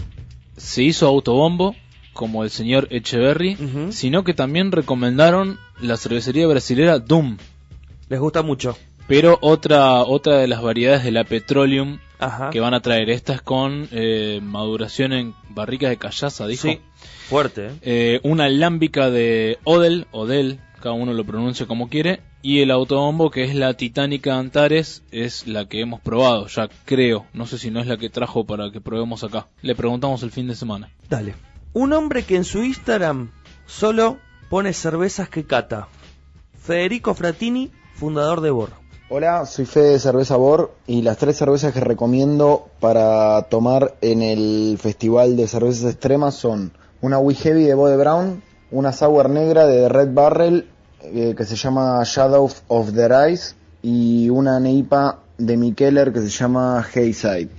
se 0.56 0.84
hizo 0.84 1.08
autobombo, 1.08 1.76
como 2.18 2.44
el 2.44 2.50
señor 2.50 2.90
Echeverry, 2.92 3.58
sino 3.92 4.26
que 4.26 4.34
también 4.34 4.74
recomendaron 4.74 5.58
la 5.80 5.96
cervecería 5.96 6.48
brasilera 6.48 7.00
Doom. 7.00 7.38
Les 8.10 8.20
gusta 8.20 8.42
mucho. 8.42 8.78
Pero 9.08 9.38
otra, 9.42 10.04
otra 10.04 10.38
de 10.38 10.48
las 10.48 10.62
variedades 10.62 11.06
de 11.06 11.12
la 11.12 11.24
Petroleum 11.24 12.00
que 12.52 12.60
van 12.60 12.74
a 12.74 12.82
traer, 12.82 13.10
estas 13.10 13.42
con 13.42 13.88
eh, 13.92 14.40
maduración 14.44 15.14
en 15.14 15.36
barricas 15.50 15.90
de 15.90 15.98
callaza, 15.98 16.48
dijo. 16.48 16.68
Sí, 16.68 16.80
fuerte. 17.30 17.68
¿eh? 17.68 17.72
Eh, 17.84 18.20
una 18.24 18.46
alámbica 18.46 19.10
de 19.10 19.60
Odell, 19.64 20.08
Odell, 20.12 20.60
cada 20.82 20.96
uno 20.96 21.14
lo 21.14 21.24
pronuncia 21.24 21.68
como 21.68 21.90
quiere, 21.90 22.22
y 22.42 22.62
el 22.62 22.72
autobombo 22.72 23.30
que 23.30 23.44
es 23.44 23.56
la 23.56 23.76
Titánica 23.76 24.38
Antares 24.38 25.04
es 25.12 25.48
la 25.48 25.68
que 25.68 25.82
hemos 25.82 26.02
probado, 26.02 26.48
ya 26.48 26.70
creo, 26.86 27.26
no 27.34 27.46
sé 27.46 27.58
si 27.58 27.72
no 27.72 27.80
es 27.80 27.88
la 27.88 27.98
que 27.98 28.10
trajo 28.10 28.46
para 28.46 28.72
que 28.72 28.82
probemos 28.82 29.24
acá. 29.24 29.48
Le 29.62 29.76
preguntamos 29.76 30.24
el 30.24 30.32
fin 30.32 30.48
de 30.48 30.56
semana. 30.56 30.90
Dale. 31.10 31.36
Un 31.80 31.94
hombre 31.94 32.24
que 32.24 32.36
en 32.36 32.44
su 32.44 32.64
Instagram 32.64 33.30
solo 33.68 34.18
pone 34.50 34.74
cervezas 34.74 35.30
que 35.30 35.46
cata. 35.46 35.88
Federico 36.60 37.14
Fratini, 37.14 37.72
fundador 37.94 38.42
de 38.42 38.50
Bor. 38.50 38.70
Hola, 39.12 39.46
soy 39.46 39.66
Fede 39.66 39.92
de 39.92 40.00
Cerveza 40.00 40.38
Bor 40.38 40.74
y 40.88 41.04
las 41.04 41.18
tres 41.18 41.38
cervezas 41.38 41.74
que 41.74 41.80
recomiendo 41.80 42.70
para 42.80 43.44
tomar 43.44 43.94
en 44.02 44.24
el 44.24 44.80
Festival 44.82 45.38
de 45.38 45.48
Cervezas 45.48 45.92
Extremas 45.92 46.34
son 46.34 46.72
una 47.02 47.20
Wee 47.20 47.36
Heavy 47.36 47.66
de 47.66 47.76
Bode 47.76 47.96
Brown, 47.96 48.42
una 48.72 48.92
Sour 48.92 49.30
Negra 49.30 49.68
de 49.68 49.88
Red 49.88 50.16
Barrel 50.16 50.68
eh, 51.04 51.36
que 51.38 51.46
se 51.46 51.56
llama 51.56 52.02
Shadow 52.04 52.50
of 52.70 52.94
the 52.96 53.08
Rise 53.08 53.54
y 53.84 54.32
una 54.32 54.60
Neipa 54.60 55.20
de 55.38 55.58
Mikeller 55.58 56.12
que 56.12 56.22
se 56.22 56.30
llama 56.30 56.84
Hayside. 56.96 57.50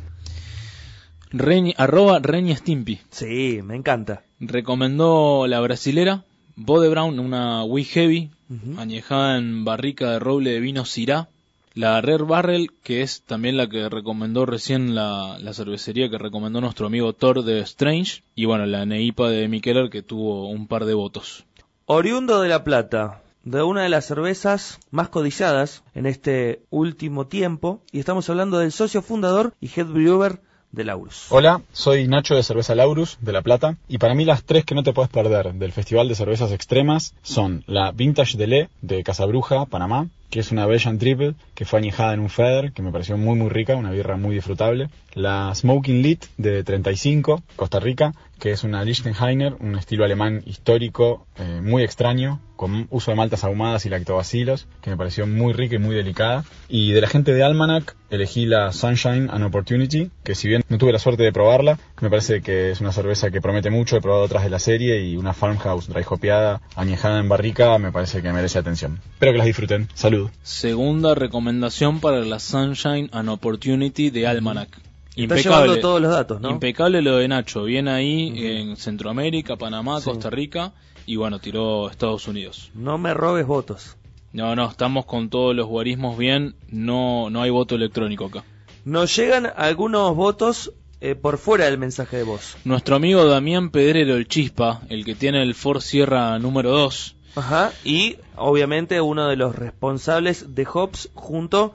Reñi, 1.30 1.74
arroba 1.76 2.20
Reñi 2.20 2.54
Stimpy. 2.56 3.00
Sí, 3.10 3.60
me 3.62 3.76
encanta. 3.76 4.22
Recomendó 4.40 5.46
la 5.46 5.60
brasilera, 5.60 6.24
Bode 6.56 6.88
Brown, 6.88 7.18
una 7.18 7.64
Wee 7.64 7.84
Heavy, 7.84 8.30
añejada 8.78 9.36
en 9.36 9.64
barrica 9.64 10.10
de 10.10 10.18
roble 10.18 10.52
de 10.52 10.60
vino 10.60 10.84
Syrah. 10.84 11.28
La 11.74 12.00
Rare 12.00 12.24
Barrel, 12.24 12.72
que 12.82 13.02
es 13.02 13.22
también 13.22 13.56
la 13.56 13.68
que 13.68 13.88
recomendó 13.88 14.46
recién 14.46 14.96
la, 14.96 15.38
cervecería 15.52 16.10
que 16.10 16.18
recomendó 16.18 16.60
nuestro 16.60 16.86
amigo 16.86 17.12
Thor 17.12 17.44
de 17.44 17.60
Strange. 17.60 18.22
Y 18.34 18.46
bueno, 18.46 18.66
la 18.66 18.84
Neipa 18.86 19.28
de 19.28 19.46
Mikeller, 19.46 19.90
que 19.90 20.02
tuvo 20.02 20.48
un 20.48 20.66
par 20.66 20.86
de 20.86 20.94
votos. 20.94 21.44
Oriundo 21.84 22.40
de 22.40 22.48
La 22.48 22.64
Plata, 22.64 23.22
de 23.44 23.62
una 23.62 23.82
de 23.82 23.90
las 23.90 24.06
cervezas 24.06 24.80
más 24.90 25.08
codiciadas 25.10 25.84
en 25.94 26.06
este 26.06 26.62
último 26.70 27.28
tiempo. 27.28 27.80
Y 27.92 28.00
estamos 28.00 28.28
hablando 28.28 28.58
del 28.58 28.72
socio 28.72 29.00
fundador 29.02 29.54
y 29.60 29.68
head 29.68 29.86
brewer 29.86 30.40
de 30.72 30.84
Laurus. 30.84 31.26
Hola, 31.30 31.62
soy 31.72 32.08
Nacho 32.08 32.34
de 32.34 32.42
Cerveza 32.42 32.74
Laurus, 32.74 33.18
de 33.20 33.32
La 33.32 33.42
Plata, 33.42 33.76
y 33.88 33.98
para 33.98 34.14
mí 34.14 34.24
las 34.24 34.44
tres 34.44 34.64
que 34.64 34.74
no 34.74 34.82
te 34.82 34.92
puedes 34.92 35.10
perder 35.10 35.54
del 35.54 35.72
Festival 35.72 36.08
de 36.08 36.14
Cervezas 36.14 36.52
Extremas 36.52 37.14
son 37.22 37.64
la 37.66 37.92
Vintage 37.92 38.36
Delay 38.36 38.68
de 38.82 39.02
Casabruja, 39.02 39.66
Panamá, 39.66 40.08
que 40.30 40.40
es 40.40 40.52
una 40.52 40.66
Belgian 40.66 40.98
Triple 40.98 41.34
que 41.54 41.64
fue 41.64 41.78
añejada 41.78 42.14
en 42.14 42.20
un 42.20 42.30
Feder, 42.30 42.72
que 42.72 42.82
me 42.82 42.92
pareció 42.92 43.16
muy 43.16 43.36
muy 43.36 43.48
rica, 43.48 43.76
una 43.76 43.90
birra 43.90 44.16
muy 44.16 44.34
disfrutable. 44.34 44.88
La 45.14 45.52
Smoking 45.54 46.02
Lit 46.02 46.26
de 46.36 46.62
35, 46.62 47.42
Costa 47.56 47.80
Rica, 47.80 48.14
que 48.38 48.52
es 48.52 48.62
una 48.62 48.84
Lichtenheiner, 48.84 49.56
un 49.60 49.76
estilo 49.76 50.04
alemán 50.04 50.42
histórico, 50.46 51.26
eh, 51.38 51.60
muy 51.62 51.82
extraño, 51.82 52.40
con 52.56 52.86
uso 52.90 53.10
de 53.10 53.16
maltas 53.16 53.44
ahumadas 53.44 53.86
y 53.86 53.88
lactobacilos, 53.88 54.66
que 54.80 54.90
me 54.90 54.96
pareció 54.96 55.26
muy 55.26 55.52
rica 55.52 55.76
y 55.76 55.78
muy 55.78 55.94
delicada. 55.94 56.44
Y 56.68 56.92
de 56.92 57.00
la 57.00 57.08
gente 57.08 57.32
de 57.32 57.42
Almanac 57.42 57.96
elegí 58.10 58.46
la 58.46 58.72
Sunshine 58.72 59.28
and 59.30 59.44
Opportunity, 59.44 60.10
que 60.24 60.34
si 60.34 60.48
bien 60.48 60.62
no 60.68 60.78
tuve 60.78 60.92
la 60.92 60.98
suerte 60.98 61.22
de 61.22 61.32
probarla, 61.32 61.78
me 62.00 62.10
parece 62.10 62.40
que 62.40 62.70
es 62.70 62.80
una 62.80 62.92
cerveza 62.92 63.30
que 63.30 63.40
promete 63.40 63.70
mucho, 63.70 63.96
he 63.96 64.00
probado 64.00 64.22
otras 64.22 64.44
de 64.44 64.50
la 64.50 64.58
serie 64.58 65.00
y 65.02 65.16
una 65.16 65.34
farmhouse 65.34 65.88
dry 65.88 66.04
hopeada, 66.08 66.60
añejada 66.74 67.20
en 67.20 67.28
barrica, 67.28 67.78
me 67.78 67.92
parece 67.92 68.22
que 68.22 68.32
merece 68.32 68.58
atención. 68.58 69.00
Espero 69.14 69.32
que 69.32 69.38
las 69.38 69.46
disfruten. 69.46 69.88
Salud. 69.94 70.17
Segunda 70.42 71.14
recomendación 71.14 72.00
para 72.00 72.20
la 72.20 72.38
Sunshine 72.38 73.08
and 73.12 73.28
Opportunity 73.28 74.10
de 74.10 74.26
Almanac. 74.26 74.80
Impecable. 75.16 75.78
todos 75.78 76.00
los 76.00 76.12
datos, 76.12 76.40
¿no? 76.40 76.50
Impecable 76.50 77.02
lo 77.02 77.16
de 77.16 77.26
Nacho. 77.26 77.64
Viene 77.64 77.90
ahí 77.90 78.32
en 78.36 78.76
Centroamérica, 78.76 79.56
Panamá, 79.56 80.00
Costa 80.00 80.30
Rica 80.30 80.72
y 81.06 81.16
bueno, 81.16 81.40
tiró 81.40 81.90
Estados 81.90 82.28
Unidos. 82.28 82.70
No 82.74 82.98
me 82.98 83.14
robes 83.14 83.46
votos. 83.46 83.96
No, 84.32 84.54
no, 84.54 84.70
estamos 84.70 85.06
con 85.06 85.30
todos 85.30 85.56
los 85.56 85.66
guarismos 85.66 86.18
bien. 86.18 86.54
No, 86.68 87.30
no 87.30 87.42
hay 87.42 87.50
voto 87.50 87.74
electrónico 87.74 88.26
acá. 88.26 88.44
Nos 88.84 89.16
llegan 89.16 89.50
algunos 89.56 90.14
votos 90.14 90.72
eh, 91.00 91.14
por 91.14 91.38
fuera 91.38 91.64
del 91.64 91.78
mensaje 91.78 92.18
de 92.18 92.22
voz. 92.24 92.56
Nuestro 92.64 92.96
amigo 92.96 93.24
Damián 93.24 93.70
Pedrero, 93.70 94.16
el 94.16 94.28
Chispa, 94.28 94.82
el 94.88 95.04
que 95.04 95.14
tiene 95.14 95.42
el 95.42 95.54
Ford 95.54 95.80
Sierra 95.80 96.38
número 96.38 96.70
2. 96.70 97.16
Ajá, 97.38 97.72
y 97.84 98.16
obviamente 98.36 99.00
uno 99.00 99.28
de 99.28 99.36
los 99.36 99.54
responsables 99.54 100.56
de 100.56 100.64
Hobbs 100.64 101.10
junto 101.14 101.74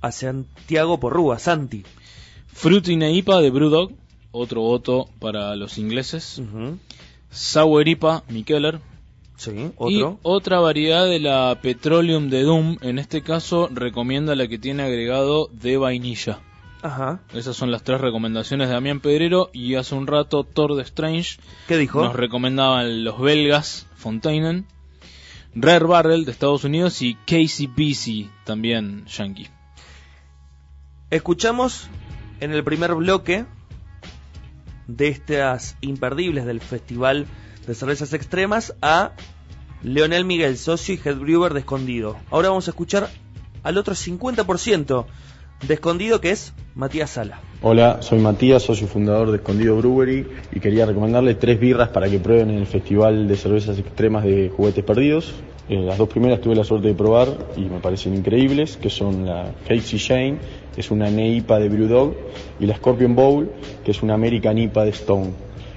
a 0.00 0.12
Santiago 0.12 1.00
Porrúa, 1.00 1.38
Santi. 1.38 1.84
Fruity 2.52 2.96
Neipa 2.96 3.40
de 3.40 3.50
Brewdog, 3.50 3.90
otro 4.30 4.60
voto 4.60 5.08
para 5.18 5.56
los 5.56 5.78
ingleses. 5.78 6.40
Sour 7.30 7.88
IPA 7.88 8.22
Mikeller. 8.28 8.80
Sí, 9.36 9.72
otro. 9.76 9.90
Y 9.90 10.18
otra 10.22 10.60
variedad 10.60 11.06
de 11.06 11.18
la 11.18 11.58
Petroleum 11.60 12.28
de 12.28 12.42
Doom, 12.42 12.76
en 12.82 12.98
este 12.98 13.22
caso 13.22 13.68
recomienda 13.72 14.36
la 14.36 14.46
que 14.46 14.58
tiene 14.58 14.82
agregado 14.84 15.48
de 15.52 15.76
vainilla. 15.76 16.38
Ajá. 16.82 17.20
Esas 17.34 17.56
son 17.56 17.70
las 17.70 17.82
tres 17.82 18.00
recomendaciones 18.00 18.68
de 18.68 18.74
Damián 18.74 19.00
Pedrero 19.00 19.50
y 19.52 19.74
hace 19.74 19.94
un 19.94 20.06
rato 20.06 20.44
Thor 20.44 20.76
de 20.76 20.82
Strange. 20.82 21.38
¿Qué 21.66 21.76
dijo? 21.76 22.02
Nos 22.02 22.14
recomendaban 22.14 23.04
los 23.04 23.20
belgas 23.20 23.86
Fontainen, 23.96 24.66
Rare 25.54 25.84
Barrel 25.84 26.24
de 26.24 26.30
Estados 26.30 26.64
Unidos 26.64 27.02
y 27.02 27.14
Casey 27.26 27.66
Busy 27.66 28.30
también 28.44 29.04
yankee. 29.06 29.48
Escuchamos 31.10 31.88
en 32.38 32.52
el 32.52 32.62
primer 32.62 32.94
bloque 32.94 33.46
de 34.86 35.08
estas 35.08 35.76
imperdibles 35.80 36.46
del 36.46 36.60
Festival 36.60 37.26
de 37.66 37.74
Cervezas 37.74 38.12
Extremas 38.12 38.74
a 38.80 39.12
Leonel 39.82 40.24
Miguel, 40.24 40.56
socio 40.56 40.94
y 40.94 41.00
head 41.04 41.16
brewer 41.16 41.52
de 41.52 41.60
Escondido. 41.60 42.16
Ahora 42.30 42.50
vamos 42.50 42.68
a 42.68 42.70
escuchar 42.70 43.10
al 43.64 43.76
otro 43.76 43.94
50% 43.94 45.06
de 45.66 45.74
Escondido 45.74 46.20
que 46.20 46.30
es 46.30 46.52
Matías 46.74 47.10
Sala. 47.10 47.40
Hola, 47.62 48.00
soy 48.00 48.18
Matías, 48.18 48.62
socio 48.62 48.86
fundador 48.86 49.30
de 49.30 49.36
Escondido 49.36 49.76
Brewery 49.76 50.26
y 50.52 50.60
quería 50.60 50.86
recomendarle 50.86 51.34
tres 51.34 51.60
birras 51.60 51.88
para 51.88 52.08
que 52.08 52.18
prueben 52.18 52.50
en 52.50 52.58
el 52.58 52.66
Festival 52.66 53.28
de 53.28 53.36
Cervezas 53.36 53.78
Extremas 53.78 54.24
de 54.24 54.48
Juguetes 54.48 54.84
Perdidos. 54.84 55.34
Eh, 55.68 55.78
las 55.78 55.98
dos 55.98 56.08
primeras 56.08 56.40
tuve 56.40 56.56
la 56.56 56.64
suerte 56.64 56.88
de 56.88 56.94
probar 56.94 57.28
y 57.56 57.62
me 57.62 57.78
parecen 57.78 58.14
increíbles, 58.14 58.76
que 58.76 58.90
son 58.90 59.26
la 59.26 59.52
Casey 59.68 59.98
Shane, 59.98 60.38
que 60.74 60.80
es 60.80 60.90
una 60.90 61.10
NEIPA 61.10 61.58
de 61.58 61.68
Brewdog, 61.68 62.14
y 62.58 62.66
la 62.66 62.76
Scorpion 62.76 63.14
Bowl, 63.14 63.52
que 63.84 63.92
es 63.92 64.02
una 64.02 64.14
American 64.14 64.58
IPA 64.58 64.84
de 64.84 64.90
Stone. 64.90 65.30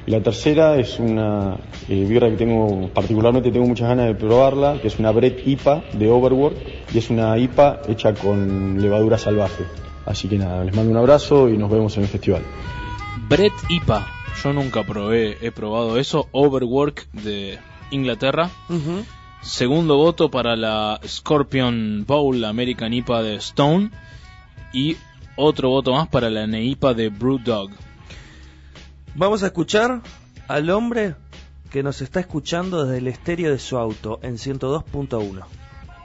Y 0.05 0.11
la 0.11 0.21
tercera 0.21 0.77
es 0.77 0.99
una 0.99 1.57
eh, 1.87 2.05
birra 2.05 2.29
que 2.29 2.35
tengo, 2.35 2.89
particularmente 2.93 3.51
tengo 3.51 3.67
muchas 3.67 3.87
ganas 3.87 4.07
de 4.07 4.15
probarla, 4.15 4.79
que 4.81 4.87
es 4.87 4.99
una 4.99 5.11
Brett 5.11 5.45
IPA 5.45 5.83
de 5.93 6.09
Overworld, 6.09 6.57
y 6.93 6.97
es 7.00 7.09
una 7.09 7.38
IPA 7.38 7.81
hecha 7.88 8.13
con 8.13 8.79
levadura 8.81 9.17
salvaje. 9.17 9.65
Así 10.05 10.27
que 10.27 10.38
nada, 10.38 10.63
les 10.63 10.75
mando 10.75 10.91
un 10.91 10.97
abrazo 10.97 11.50
y 11.50 11.57
nos 11.57 11.71
vemos 11.71 11.97
en 11.97 12.03
el 12.03 12.09
festival. 12.09 12.43
Brett 13.27 13.53
IPA, 13.69 14.05
yo 14.43 14.53
nunca 14.53 14.83
probé, 14.83 15.38
he 15.41 15.51
probado 15.51 15.97
eso, 15.97 16.27
Overwork 16.31 17.09
de 17.12 17.57
Inglaterra. 17.91 18.50
Segundo 19.41 19.97
voto 19.97 20.29
para 20.29 20.55
la 20.55 21.00
Scorpion 21.05 22.05
Bowl 22.05 22.43
American 22.45 22.93
IPA 22.93 23.23
de 23.23 23.35
Stone. 23.35 23.91
Y 24.71 24.97
otro 25.35 25.69
voto 25.69 25.93
más 25.93 26.07
para 26.09 26.29
la 26.29 26.47
NEIPA 26.47 26.93
de 26.93 27.09
Brewdog. 27.09 27.71
Vamos 29.15 29.43
a 29.43 29.47
escuchar 29.47 30.01
al 30.47 30.69
hombre 30.69 31.15
que 31.71 31.83
nos 31.83 32.01
está 32.01 32.19
escuchando 32.19 32.85
desde 32.85 33.00
el 33.00 33.07
estéreo 33.07 33.51
de 33.51 33.59
su 33.59 33.77
auto 33.77 34.19
en 34.21 34.38
102.1. 34.38 35.43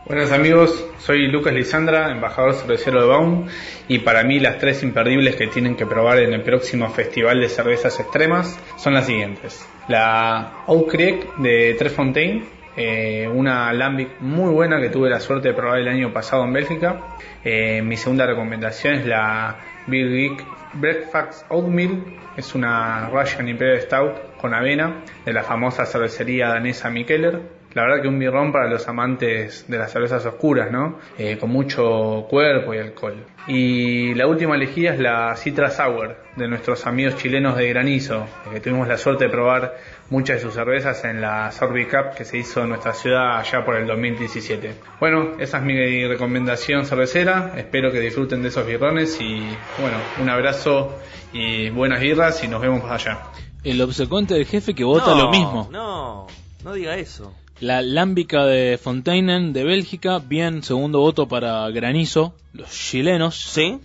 Buenas 0.09 0.33
amigos, 0.33 0.87
soy 0.97 1.27
Lucas 1.27 1.53
Lisandra, 1.53 2.11
embajador 2.11 2.55
cervecero 2.55 3.03
de 3.03 3.09
Baum, 3.09 3.47
y 3.89 3.99
para 3.99 4.25
mí 4.25 4.41
las 4.41 4.57
tres 4.57 4.83
imperdibles 4.83 5.37
que 5.37 5.49
tienen 5.49 5.77
que 5.77 5.85
probar 5.85 6.21
en 6.21 6.33
el 6.33 6.41
próximo 6.41 6.89
Festival 6.89 7.43
de 7.43 7.51
Cervezas 7.51 8.01
Extremas 8.01 8.59
son 8.79 8.95
las 8.95 9.05
siguientes. 9.05 9.69
La 9.87 10.63
Oak 10.67 10.93
Creek 10.93 11.37
de 11.37 11.77
Tres 11.79 11.93
Fontaine, 11.93 12.43
eh, 12.75 13.29
una 13.31 13.71
Lambic 13.75 14.19
muy 14.21 14.51
buena 14.51 14.81
que 14.81 14.89
tuve 14.89 15.11
la 15.11 15.21
suerte 15.21 15.49
de 15.49 15.55
probar 15.55 15.81
el 15.81 15.89
año 15.89 16.11
pasado 16.11 16.43
en 16.45 16.55
Bélgica. 16.55 17.19
Eh, 17.45 17.83
mi 17.83 17.99
segunda 17.99 18.25
recomendación 18.25 18.95
es 18.95 19.05
la 19.05 19.59
Big 19.89 20.09
Geek 20.09 20.47
Breakfast 20.73 21.45
Oatmeal, 21.51 22.03
es 22.35 22.55
una 22.55 23.11
Russian 23.11 23.47
Imperial 23.47 23.83
Stout 23.83 24.39
con 24.41 24.55
avena 24.55 25.03
de 25.27 25.35
la 25.35 25.43
famosa 25.43 25.85
cervecería 25.85 26.49
danesa 26.49 26.89
Mikkeller. 26.89 27.58
La 27.79 27.85
verdad 27.85 28.03
que 28.03 28.09
un 28.09 28.19
birrón 28.19 28.51
para 28.51 28.69
los 28.69 28.89
amantes 28.89 29.65
de 29.69 29.79
las 29.79 29.93
cervezas 29.93 30.27
oscuras, 30.27 30.69
¿no? 30.73 30.99
Eh, 31.17 31.39
con 31.39 31.51
mucho 31.51 32.27
cuerpo 32.29 32.75
y 32.75 32.79
alcohol. 32.79 33.25
Y 33.47 34.15
la 34.15 34.27
última 34.27 34.57
elegida 34.57 34.95
es 34.95 34.99
la 34.99 35.37
Citra 35.37 35.71
Sour 35.71 36.17
de 36.35 36.49
nuestros 36.49 36.89
amigos 36.89 37.15
chilenos 37.19 37.57
de 37.57 37.69
Granizo, 37.69 38.27
que 38.53 38.59
tuvimos 38.59 38.89
la 38.89 38.99
suerte 38.99 39.27
de 39.27 39.31
probar 39.31 39.77
muchas 40.11 40.39
de 40.39 40.43
sus 40.43 40.55
cervezas 40.55 41.05
en 41.05 41.21
la 41.21 41.53
Sorby 41.53 41.85
Cup 41.85 42.17
que 42.17 42.25
se 42.25 42.39
hizo 42.39 42.63
en 42.63 42.71
nuestra 42.71 42.95
ciudad 42.95 43.39
allá 43.39 43.65
por 43.65 43.77
el 43.77 43.87
2017. 43.87 44.75
Bueno, 44.99 45.35
esa 45.39 45.59
es 45.59 45.63
mi 45.63 46.05
recomendación 46.05 46.85
cervecera. 46.85 47.53
Espero 47.57 47.93
que 47.93 48.01
disfruten 48.01 48.43
de 48.43 48.49
esos 48.49 48.67
birrones 48.67 49.21
y 49.21 49.39
bueno, 49.81 49.99
un 50.21 50.29
abrazo 50.29 50.99
y 51.33 51.71
buenas 51.71 52.01
birras 52.01 52.43
y 52.43 52.49
nos 52.49 52.61
vemos 52.61 52.83
allá. 52.91 53.21
El 53.63 53.81
obsecuente 53.83 54.35
del 54.35 54.47
jefe 54.47 54.75
que 54.75 54.83
vota 54.83 55.15
lo 55.15 55.31
mismo. 55.31 55.69
No, 55.71 56.27
no 56.65 56.73
diga 56.73 56.97
eso. 56.97 57.33
La 57.61 57.83
Lámbica 57.83 58.45
de 58.45 58.79
Fontainen 58.79 59.53
de 59.53 59.65
Bélgica, 59.65 60.21
bien 60.21 60.63
segundo 60.63 61.01
voto 61.01 61.27
para 61.27 61.69
Granizo, 61.71 62.35
los 62.53 62.71
chilenos. 62.71 63.35
Sí. 63.37 63.81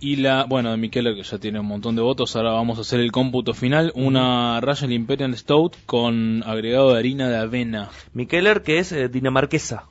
Y 0.00 0.16
la, 0.16 0.44
bueno, 0.44 0.70
de 0.70 0.78
Miquela 0.78 1.14
que 1.14 1.22
ya 1.22 1.38
tiene 1.38 1.60
un 1.60 1.66
montón 1.66 1.96
de 1.96 2.02
votos, 2.02 2.34
ahora 2.34 2.52
vamos 2.52 2.78
a 2.78 2.82
hacer 2.82 3.00
el 3.00 3.12
cómputo 3.12 3.52
final. 3.52 3.92
Una 3.94 4.58
Royal 4.60 4.92
Imperial 4.92 5.36
Stout 5.36 5.76
con 5.84 6.42
agregado 6.46 6.92
de 6.92 6.98
harina 6.98 7.28
de 7.28 7.36
avena. 7.36 7.90
Mikeller 8.14 8.62
que 8.62 8.78
es 8.78 8.92
eh, 8.92 9.08
dinamarquesa. 9.08 9.84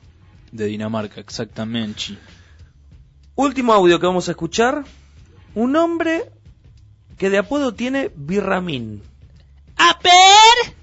De 0.50 0.64
Dinamarca, 0.64 1.20
exactamente. 1.20 2.16
Último 3.36 3.74
audio 3.74 4.00
que 4.00 4.06
vamos 4.06 4.28
a 4.28 4.32
escuchar. 4.32 4.84
Un 5.54 5.76
hombre 5.76 6.32
que 7.18 7.30
de 7.30 7.38
apodo 7.38 7.74
tiene 7.74 8.10
Birramin. 8.16 9.02
¡Aper! 9.76 10.77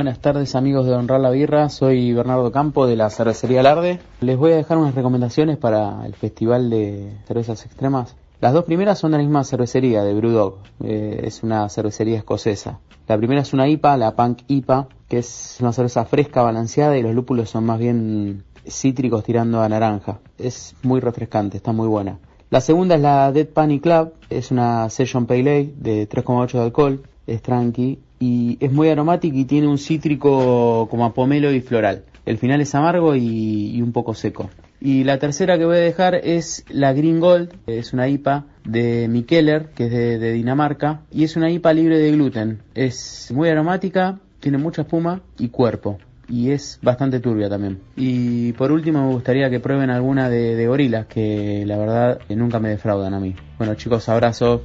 Buenas 0.00 0.20
tardes 0.20 0.54
amigos 0.54 0.86
de 0.86 0.94
Honrar 0.94 1.20
la 1.20 1.28
Birra, 1.28 1.68
soy 1.68 2.14
Bernardo 2.14 2.50
Campo 2.50 2.86
de 2.86 2.96
la 2.96 3.10
cervecería 3.10 3.62
Larde. 3.62 4.00
Les 4.22 4.38
voy 4.38 4.52
a 4.52 4.56
dejar 4.56 4.78
unas 4.78 4.94
recomendaciones 4.94 5.58
para 5.58 6.06
el 6.06 6.14
Festival 6.14 6.70
de 6.70 7.18
Cervezas 7.26 7.66
Extremas. 7.66 8.16
Las 8.40 8.54
dos 8.54 8.64
primeras 8.64 8.98
son 8.98 9.10
de 9.10 9.18
la 9.18 9.24
misma 9.24 9.44
cervecería, 9.44 10.02
de 10.02 10.14
Brewdog, 10.14 10.54
eh, 10.82 11.20
es 11.24 11.42
una 11.42 11.68
cervecería 11.68 12.16
escocesa. 12.16 12.80
La 13.08 13.18
primera 13.18 13.42
es 13.42 13.52
una 13.52 13.68
IPA, 13.68 13.98
la 13.98 14.16
Punk 14.16 14.38
IPA, 14.48 14.88
que 15.06 15.18
es 15.18 15.58
una 15.60 15.74
cerveza 15.74 16.06
fresca, 16.06 16.40
balanceada 16.40 16.96
y 16.96 17.02
los 17.02 17.14
lúpulos 17.14 17.50
son 17.50 17.66
más 17.66 17.78
bien 17.78 18.44
cítricos 18.66 19.22
tirando 19.22 19.60
a 19.60 19.68
naranja. 19.68 20.20
Es 20.38 20.76
muy 20.82 21.00
refrescante, 21.00 21.58
está 21.58 21.72
muy 21.72 21.88
buena. 21.88 22.20
La 22.48 22.62
segunda 22.62 22.94
es 22.94 23.02
la 23.02 23.30
Dead 23.32 23.48
Panic 23.48 23.82
Club, 23.82 24.14
es 24.30 24.50
una 24.50 24.88
Session 24.88 25.26
Pale 25.26 25.40
Ale 25.40 25.74
de 25.76 26.08
3,8 26.08 26.52
de 26.52 26.62
alcohol, 26.62 27.02
es 27.26 27.42
tranqui 27.42 27.98
y 28.20 28.58
es 28.60 28.70
muy 28.70 28.90
aromático 28.90 29.36
y 29.36 29.46
tiene 29.46 29.66
un 29.66 29.78
cítrico 29.78 30.86
como 30.90 31.06
a 31.06 31.14
pomelo 31.14 31.50
y 31.50 31.60
floral. 31.60 32.04
El 32.26 32.38
final 32.38 32.60
es 32.60 32.74
amargo 32.74 33.16
y, 33.16 33.80
un 33.82 33.92
poco 33.92 34.14
seco. 34.14 34.50
Y 34.80 35.04
la 35.04 35.18
tercera 35.18 35.58
que 35.58 35.64
voy 35.64 35.78
a 35.78 35.80
dejar 35.80 36.14
es 36.14 36.64
la 36.68 36.92
Green 36.92 37.18
Gold, 37.18 37.52
es 37.66 37.92
una 37.92 38.08
IPA 38.08 38.46
de 38.64 39.08
Mikkeller, 39.08 39.70
que 39.74 39.86
es 39.86 39.90
de, 39.90 40.32
Dinamarca, 40.32 41.00
y 41.10 41.24
es 41.24 41.36
una 41.36 41.50
IPA 41.50 41.72
libre 41.72 41.98
de 41.98 42.12
gluten. 42.12 42.62
Es 42.74 43.32
muy 43.34 43.48
aromática, 43.48 44.20
tiene 44.38 44.58
mucha 44.58 44.82
espuma 44.82 45.22
y 45.38 45.48
cuerpo. 45.48 45.98
Y 46.28 46.50
es 46.50 46.78
bastante 46.82 47.20
turbia 47.20 47.48
también. 47.48 47.80
Y 47.96 48.52
por 48.52 48.70
último 48.70 49.04
me 49.04 49.12
gustaría 49.12 49.50
que 49.50 49.60
prueben 49.60 49.90
alguna 49.90 50.28
de, 50.28 50.54
de 50.54 50.66
gorilas, 50.66 51.06
que 51.06 51.64
la 51.66 51.76
verdad 51.76 52.20
nunca 52.28 52.60
me 52.60 52.68
defraudan 52.68 53.14
a 53.14 53.20
mí. 53.20 53.34
Bueno 53.58 53.74
chicos, 53.74 54.08
abrazo. 54.08 54.62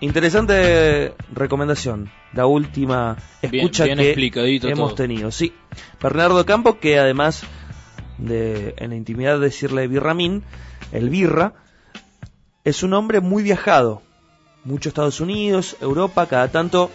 Interesante 0.00 1.14
recomendación, 1.32 2.10
la 2.32 2.46
última 2.46 3.16
escucha 3.40 3.84
que 3.84 4.30
hemos 4.62 4.94
tenido. 4.94 5.30
Sí, 5.30 5.52
Bernardo 6.02 6.44
Campos, 6.44 6.76
que 6.76 6.98
además 6.98 7.44
de 8.18 8.74
en 8.76 8.90
la 8.90 8.96
intimidad 8.96 9.40
decirle 9.40 9.88
birramín, 9.88 10.42
el 10.92 11.10
birra, 11.10 11.54
es 12.64 12.82
un 12.82 12.94
hombre 12.94 13.20
muy 13.20 13.42
viajado, 13.42 14.02
mucho 14.64 14.88
Estados 14.88 15.20
Unidos, 15.20 15.76
Europa, 15.80 16.26
cada 16.26 16.48
tanto 16.48 16.90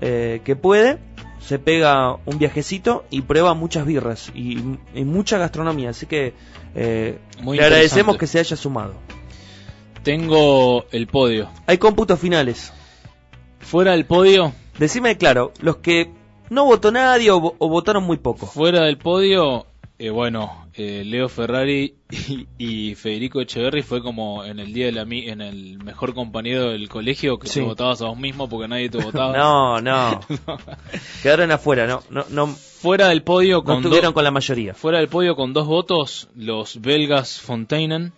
eh, 0.00 0.40
que 0.44 0.56
puede, 0.56 0.98
se 1.40 1.58
pega 1.58 2.16
un 2.26 2.38
viajecito 2.38 3.04
y 3.10 3.22
prueba 3.22 3.54
muchas 3.54 3.86
birras 3.86 4.30
y, 4.34 4.56
mucha 5.04 5.38
gastronomía, 5.38 5.90
así 5.90 6.06
que 6.06 6.34
eh, 6.74 7.18
le 7.42 7.64
agradecemos 7.64 8.16
que 8.16 8.26
se 8.26 8.38
haya 8.38 8.56
sumado. 8.56 8.94
Tengo 10.08 10.86
el 10.90 11.06
podio. 11.06 11.50
Hay 11.66 11.76
cómputos 11.76 12.18
finales. 12.18 12.72
Fuera 13.60 13.92
del 13.92 14.06
podio. 14.06 14.54
Decime 14.78 15.18
claro, 15.18 15.52
los 15.60 15.76
que 15.76 16.10
no 16.48 16.64
votó 16.64 16.90
nadie 16.90 17.30
o, 17.30 17.40
votaron 17.40 18.04
muy 18.04 18.16
poco. 18.16 18.46
Fuera 18.46 18.86
del 18.86 18.96
podio, 18.96 19.66
eh, 19.98 20.08
bueno, 20.08 20.66
eh, 20.72 21.02
Leo 21.04 21.28
Ferrari 21.28 21.96
y, 22.56 22.94
Federico 22.94 23.42
Echeverry 23.42 23.82
fue 23.82 24.02
como 24.02 24.46
en 24.46 24.60
el 24.60 24.72
día 24.72 24.86
de 24.86 24.92
la 24.92 25.02
en 25.02 25.42
el 25.42 25.76
mejor 25.76 26.14
compañero 26.14 26.70
del 26.70 26.88
colegio 26.88 27.38
que 27.38 27.50
te 27.50 27.60
votabas 27.60 28.00
a 28.00 28.06
vos 28.06 28.18
mismo 28.18 28.48
porque 28.48 28.66
nadie 28.66 28.88
te 28.88 28.96
votaba. 28.96 29.36
no, 29.36 29.82
no, 29.82 30.20
Quedaron 31.22 31.50
afuera, 31.50 31.86
no, 31.86 32.02
no, 32.08 32.24
no. 32.30 32.46
Fuera 32.46 33.08
del 33.08 33.22
podio 33.22 33.62
con 33.62 33.82
no 33.82 34.14
con 34.14 34.24
la 34.24 34.30
mayoría. 34.30 34.72
Fuera 34.72 35.00
del 35.00 35.08
podio 35.08 35.36
con 35.36 35.52
dos 35.52 35.66
votos 35.66 36.30
los 36.34 36.80
belgas 36.80 37.42
Fontainen 37.42 38.14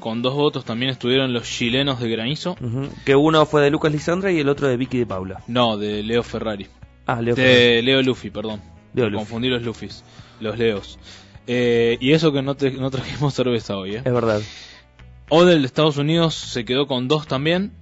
con 0.00 0.22
dos 0.22 0.34
votos 0.34 0.64
también 0.64 0.90
estuvieron 0.90 1.32
los 1.32 1.44
chilenos 1.44 2.00
de 2.00 2.08
Granizo. 2.08 2.56
Que 3.04 3.16
uno 3.16 3.46
fue 3.46 3.62
de 3.62 3.70
Lucas 3.70 3.92
Lisandra 3.92 4.32
y 4.32 4.40
el 4.40 4.48
otro 4.48 4.68
de 4.68 4.76
Vicky 4.76 4.98
de 4.98 5.06
Paula. 5.06 5.42
No, 5.46 5.76
de 5.76 6.02
Leo 6.02 6.22
Ferrari. 6.22 6.68
Ah, 7.06 7.20
Leo 7.20 7.34
de 7.34 7.82
Leo 7.82 8.02
Luffy, 8.02 8.30
perdón. 8.30 8.60
Confundí 8.94 9.48
los 9.48 9.62
Luffys, 9.62 10.04
los 10.40 10.58
Leos. 10.58 10.98
Eh, 11.46 11.98
y 12.00 12.12
eso 12.12 12.32
que 12.32 12.42
no, 12.42 12.56
no 12.78 12.90
trajimos 12.90 13.34
cerveza 13.34 13.76
hoy, 13.76 13.96
¿eh? 13.96 14.02
Es 14.04 14.12
verdad. 14.12 14.40
Odell 15.28 15.60
de 15.60 15.66
Estados 15.66 15.96
Unidos 15.96 16.34
se 16.34 16.64
quedó 16.64 16.86
con 16.86 17.08
dos 17.08 17.26
también. 17.26 17.72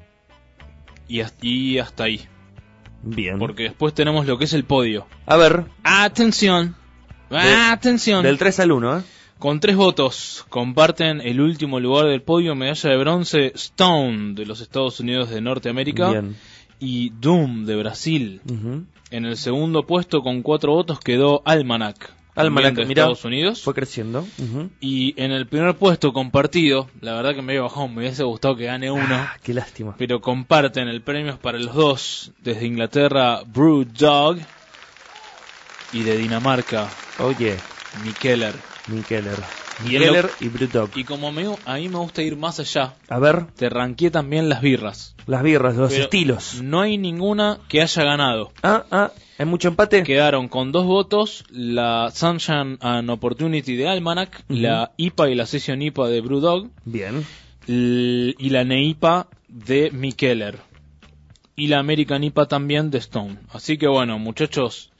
Y 1.08 1.20
hasta, 1.20 1.38
y 1.46 1.78
hasta 1.78 2.04
ahí. 2.04 2.20
Bien. 3.02 3.38
Porque 3.38 3.64
después 3.64 3.94
tenemos 3.94 4.26
lo 4.26 4.38
que 4.38 4.44
es 4.44 4.52
el 4.52 4.64
podio. 4.64 5.06
A 5.26 5.36
ver. 5.36 5.64
Atención. 5.82 6.76
Atención. 7.30 8.22
Del 8.22 8.38
3 8.38 8.60
al 8.60 8.72
1, 8.72 8.98
¿eh? 8.98 9.02
Con 9.40 9.58
tres 9.58 9.74
votos 9.74 10.44
comparten 10.50 11.22
el 11.22 11.40
último 11.40 11.80
lugar 11.80 12.08
del 12.08 12.20
podio, 12.20 12.54
medalla 12.54 12.90
de 12.90 12.96
bronce 12.98 13.52
Stone 13.54 14.34
de 14.34 14.44
los 14.44 14.60
Estados 14.60 15.00
Unidos 15.00 15.30
de 15.30 15.40
Norteamérica 15.40 16.22
y 16.78 17.08
Doom 17.08 17.64
de 17.64 17.76
Brasil. 17.76 18.42
En 19.10 19.24
el 19.24 19.38
segundo 19.38 19.86
puesto 19.86 20.20
con 20.20 20.42
cuatro 20.42 20.74
votos 20.74 21.00
quedó 21.00 21.40
Almanac. 21.46 22.12
Almanac 22.34 22.74
de 22.74 22.82
Estados 22.82 23.24
Unidos. 23.24 23.62
Fue 23.62 23.72
creciendo. 23.72 24.26
Y 24.78 25.14
en 25.16 25.32
el 25.32 25.46
primer 25.46 25.74
puesto 25.74 26.12
compartido, 26.12 26.90
la 27.00 27.14
verdad 27.14 27.34
que 27.34 27.40
me 27.40 27.52
había 27.52 27.62
bajado, 27.62 27.88
me 27.88 28.00
hubiese 28.00 28.24
gustado 28.24 28.56
que 28.56 28.66
gane 28.66 28.90
uno. 28.90 29.06
Ah, 29.08 29.38
qué 29.42 29.54
lástima. 29.54 29.94
Pero 29.96 30.20
comparten 30.20 30.86
el 30.86 31.00
premio 31.00 31.38
para 31.38 31.58
los 31.58 31.74
dos. 31.74 32.32
Desde 32.42 32.66
Inglaterra, 32.66 33.40
Brew 33.46 33.86
Dog. 33.86 34.36
Y 35.94 36.02
de 36.02 36.18
Dinamarca, 36.18 36.90
Oye. 37.18 37.56
Mikeller. 38.04 38.69
Mikeller. 38.90 39.38
Y, 39.80 39.84
Mikeller 39.88 40.24
lo- 40.24 40.46
y 40.46 40.48
Brewdog. 40.48 40.90
y 40.94 41.04
como 41.04 41.32
me- 41.32 41.56
a 41.64 41.74
mí 41.76 41.88
me 41.88 41.98
gusta 41.98 42.22
ir 42.22 42.36
más 42.36 42.60
allá, 42.60 42.94
A 43.08 43.18
ver, 43.18 43.46
te 43.56 43.68
ranqué 43.70 44.10
también 44.10 44.48
las 44.48 44.60
birras. 44.60 45.14
las 45.26 45.42
birras, 45.42 45.76
los 45.76 45.90
Pero 45.90 46.04
estilos. 46.04 46.60
No 46.62 46.80
hay 46.82 46.98
ninguna 46.98 47.58
que 47.68 47.80
haya 47.80 48.04
ganado. 48.04 48.52
Ah, 48.62 48.84
ah, 48.90 49.12
¿hay 49.38 49.46
mucho 49.46 49.68
empate? 49.68 50.02
Quedaron 50.02 50.48
con 50.48 50.70
dos 50.72 50.84
votos 50.84 51.44
la 51.50 52.10
Sunshine 52.12 52.76
and 52.80 53.08
Opportunity 53.10 53.76
de 53.76 53.88
Almanac, 53.88 54.44
la 54.48 54.92
IPA 54.98 55.30
y 55.30 55.34
la 55.34 55.46
Session 55.46 55.80
IPA 55.80 56.08
de 56.08 56.20
Brewdog 56.20 56.68
Bien. 56.84 57.24
y 57.66 58.50
la 58.50 58.64
NEIPA 58.64 59.28
de 59.48 59.90
Mikeller. 59.92 60.58
Y 61.56 61.66
la 61.68 61.78
American 61.78 62.24
IPA 62.24 62.46
también 62.48 62.90
de 62.90 62.98
Stone. 62.98 63.36
Así 63.52 63.76
que 63.78 63.86
bueno, 63.86 64.18
muchachos, 64.18 64.90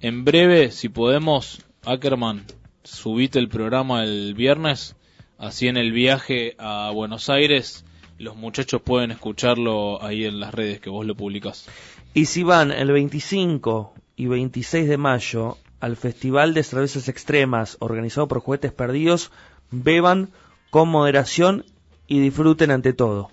en 0.00 0.24
breve, 0.24 0.70
si 0.70 0.88
podemos, 0.88 1.60
Ackerman, 1.84 2.44
subite 2.86 3.38
el 3.38 3.48
programa 3.48 4.04
el 4.04 4.34
viernes. 4.34 4.96
Así 5.38 5.68
en 5.68 5.76
el 5.76 5.92
viaje 5.92 6.54
a 6.58 6.90
Buenos 6.94 7.28
Aires, 7.28 7.84
los 8.18 8.36
muchachos 8.36 8.80
pueden 8.80 9.10
escucharlo 9.10 10.02
ahí 10.02 10.24
en 10.24 10.40
las 10.40 10.54
redes 10.54 10.80
que 10.80 10.88
vos 10.88 11.04
lo 11.04 11.14
publicás. 11.14 11.66
Y 12.14 12.26
si 12.26 12.42
van 12.42 12.72
el 12.72 12.90
25 12.90 13.92
y 14.16 14.26
26 14.26 14.88
de 14.88 14.96
mayo 14.96 15.58
al 15.80 15.96
Festival 15.96 16.54
de 16.54 16.62
Cervezas 16.62 17.08
Extremas 17.08 17.76
organizado 17.80 18.28
por 18.28 18.40
Juguetes 18.40 18.72
Perdidos, 18.72 19.30
beban 19.70 20.30
con 20.70 20.88
moderación 20.88 21.64
y 22.06 22.20
disfruten 22.20 22.70
ante 22.70 22.94
todo. 22.94 23.30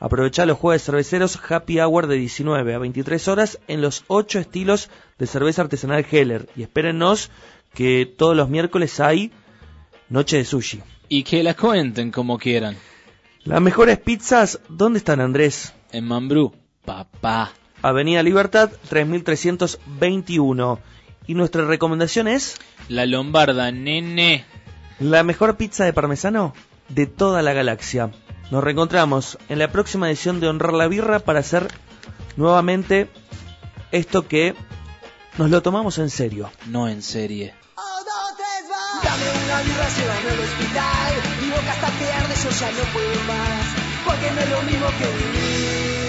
Aprovechá 0.00 0.46
los 0.46 0.56
jueves 0.56 0.82
cerveceros 0.82 1.38
Happy 1.48 1.78
Hour 1.78 2.06
de 2.06 2.16
19 2.16 2.74
a 2.74 2.78
23 2.78 3.28
horas 3.28 3.60
en 3.68 3.82
los 3.82 4.04
8 4.08 4.38
estilos 4.38 4.88
de 5.18 5.26
cerveza 5.26 5.60
artesanal 5.60 6.06
Heller. 6.10 6.48
Y 6.56 6.62
espérennos 6.62 7.30
que 7.74 8.06
todos 8.06 8.34
los 8.34 8.48
miércoles 8.48 8.98
hay 9.00 9.30
Noche 10.08 10.38
de 10.38 10.46
Sushi. 10.46 10.80
Y 11.10 11.24
que 11.24 11.42
la 11.42 11.52
cuenten 11.54 12.10
como 12.10 12.38
quieran. 12.38 12.78
Las 13.44 13.60
mejores 13.60 13.98
pizzas, 13.98 14.60
¿dónde 14.68 14.98
están 14.98 15.20
Andrés? 15.20 15.74
En 15.90 16.06
Mambrú, 16.06 16.54
papá. 16.84 17.52
Avenida 17.82 18.22
Libertad 18.22 18.70
3321. 18.88 20.78
Y 21.26 21.34
nuestra 21.34 21.66
recomendación 21.66 22.28
es 22.28 22.56
La 22.88 23.04
Lombarda, 23.04 23.72
nene. 23.72 24.44
la 25.00 25.24
mejor 25.24 25.56
pizza 25.56 25.84
de 25.84 25.92
parmesano 25.92 26.54
de 26.88 27.06
toda 27.06 27.42
la 27.42 27.52
galaxia. 27.52 28.12
Nos 28.52 28.62
reencontramos 28.62 29.38
en 29.48 29.58
la 29.58 29.72
próxima 29.72 30.08
edición 30.08 30.38
de 30.38 30.48
Honrar 30.48 30.74
la 30.74 30.86
Birra 30.86 31.18
para 31.18 31.40
hacer 31.40 31.66
nuevamente 32.36 33.08
esto 33.90 34.28
que 34.28 34.54
nos 35.36 35.50
lo 35.50 35.62
tomamos 35.62 35.98
en 35.98 36.10
serio. 36.10 36.48
No 36.66 36.88
en 36.88 37.02
serie. 37.02 37.54
Una 39.52 39.60
birra, 39.64 39.86
llévame 39.86 40.30
al 40.30 40.40
hospital. 40.40 41.12
Mi 41.42 41.50
boca 41.50 41.72
está 41.74 41.90
que 41.98 42.10
arde, 42.10 42.34
yo 42.42 42.50
ya 42.50 42.72
no 42.72 42.84
puedo 42.94 43.24
más. 43.24 43.66
Porque 44.02 44.30
no 44.30 44.40
es 44.40 44.48
lo 44.48 44.62
mismo 44.62 44.86
que 44.98 45.06
vivir. 45.12 46.01